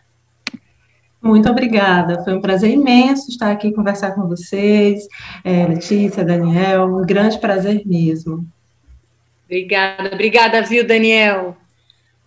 Muito 1.23 1.51
obrigada, 1.51 2.25
foi 2.25 2.33
um 2.33 2.41
prazer 2.41 2.71
imenso 2.71 3.29
estar 3.29 3.51
aqui 3.51 3.73
conversar 3.73 4.15
com 4.15 4.27
vocês, 4.27 5.07
é, 5.45 5.67
Letícia, 5.67 6.25
Daniel, 6.25 6.87
um 6.87 7.05
grande 7.05 7.39
prazer 7.39 7.83
mesmo. 7.85 8.47
Obrigada, 9.45 10.11
obrigada, 10.15 10.63
viu, 10.63 10.87
Daniel? 10.87 11.60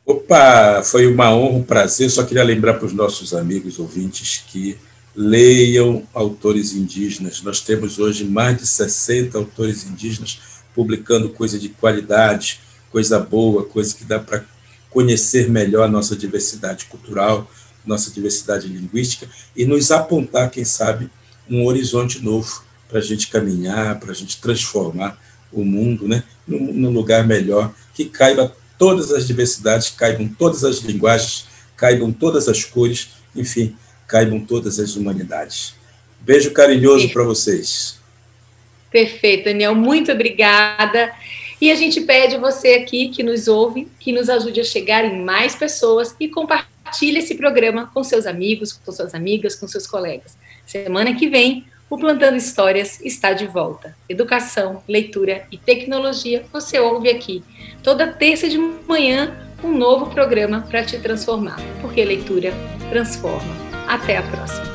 Opa, 0.05 0.83
foi 0.83 1.07
uma 1.07 1.33
honra, 1.33 1.57
um 1.57 1.63
prazer. 1.63 2.09
Só 2.09 2.23
queria 2.23 2.43
lembrar 2.43 2.73
para 2.73 2.85
os 2.85 2.93
nossos 2.93 3.33
amigos 3.33 3.79
ouvintes 3.79 4.43
que 4.47 4.77
leiam 5.15 6.05
autores 6.13 6.73
indígenas. 6.73 7.41
Nós 7.41 7.61
temos 7.61 7.99
hoje 7.99 8.25
mais 8.25 8.57
de 8.57 8.67
60 8.67 9.37
autores 9.37 9.85
indígenas 9.85 10.39
publicando 10.75 11.29
coisa 11.29 11.57
de 11.57 11.69
qualidade, 11.69 12.59
coisa 12.91 13.17
boa, 13.17 13.63
coisa 13.63 13.95
que 13.95 14.03
dá 14.03 14.19
para 14.19 14.43
conhecer 14.89 15.49
melhor 15.49 15.83
a 15.85 15.91
nossa 15.91 16.17
diversidade 16.17 16.85
cultural, 16.85 17.49
nossa 17.85 18.11
diversidade 18.11 18.67
linguística 18.67 19.29
e 19.55 19.65
nos 19.65 19.89
apontar, 19.89 20.51
quem 20.51 20.65
sabe, 20.65 21.09
um 21.49 21.65
horizonte 21.65 22.19
novo 22.19 22.61
para 22.89 22.99
a 22.99 23.01
gente 23.01 23.29
caminhar, 23.29 23.99
para 24.01 24.11
a 24.11 24.15
gente 24.15 24.41
transformar 24.41 25.17
o 25.51 25.63
mundo 25.63 26.07
né, 26.09 26.23
num, 26.45 26.73
num 26.73 26.91
lugar 26.91 27.25
melhor 27.25 27.73
que 27.93 28.05
caiba 28.05 28.53
todas 28.77 29.11
as 29.11 29.27
diversidades, 29.27 29.89
caibam 29.89 30.27
todas 30.27 30.63
as 30.63 30.77
linguagens, 30.79 31.45
caibam 31.75 32.11
todas 32.11 32.47
as 32.47 32.63
cores, 32.63 33.09
enfim, 33.35 33.75
caibam 34.07 34.39
todas 34.39 34.79
as 34.79 34.95
humanidades. 34.95 35.75
Beijo 36.19 36.51
carinhoso 36.51 37.09
para 37.11 37.23
vocês. 37.23 37.99
Perfeito, 38.89 39.45
Daniel, 39.45 39.73
muito 39.73 40.11
obrigada. 40.11 41.11
E 41.59 41.71
a 41.71 41.75
gente 41.75 42.01
pede 42.01 42.37
você 42.37 42.73
aqui 42.73 43.09
que 43.09 43.23
nos 43.23 43.47
ouve, 43.47 43.87
que 43.99 44.11
nos 44.11 44.29
ajude 44.29 44.61
a 44.61 44.63
chegar 44.63 45.03
em 45.03 45.23
mais 45.23 45.55
pessoas 45.55 46.15
e 46.19 46.27
compartilhe 46.27 47.19
esse 47.19 47.35
programa 47.35 47.89
com 47.93 48.03
seus 48.03 48.25
amigos, 48.25 48.73
com 48.73 48.91
suas 48.91 49.15
amigas, 49.15 49.55
com 49.55 49.67
seus 49.67 49.87
colegas. 49.87 50.37
Semana 50.65 51.15
que 51.15 51.27
vem, 51.27 51.65
o 51.93 51.97
Plantando 51.97 52.37
Histórias 52.37 52.99
está 53.01 53.33
de 53.33 53.45
volta. 53.45 53.95
Educação, 54.09 54.81
leitura 54.87 55.45
e 55.51 55.59
tecnologia 55.59 56.43
você 56.51 56.79
ouve 56.79 57.07
aqui. 57.07 57.43
Toda 57.83 58.07
terça 58.07 58.49
de 58.49 58.57
manhã, 58.57 59.31
um 59.63 59.77
novo 59.77 60.07
programa 60.07 60.61
para 60.61 60.83
te 60.83 60.97
transformar, 60.97 61.57
porque 61.81 62.03
leitura 62.03 62.51
transforma. 62.89 63.53
Até 63.87 64.17
a 64.17 64.23
próxima. 64.23 64.72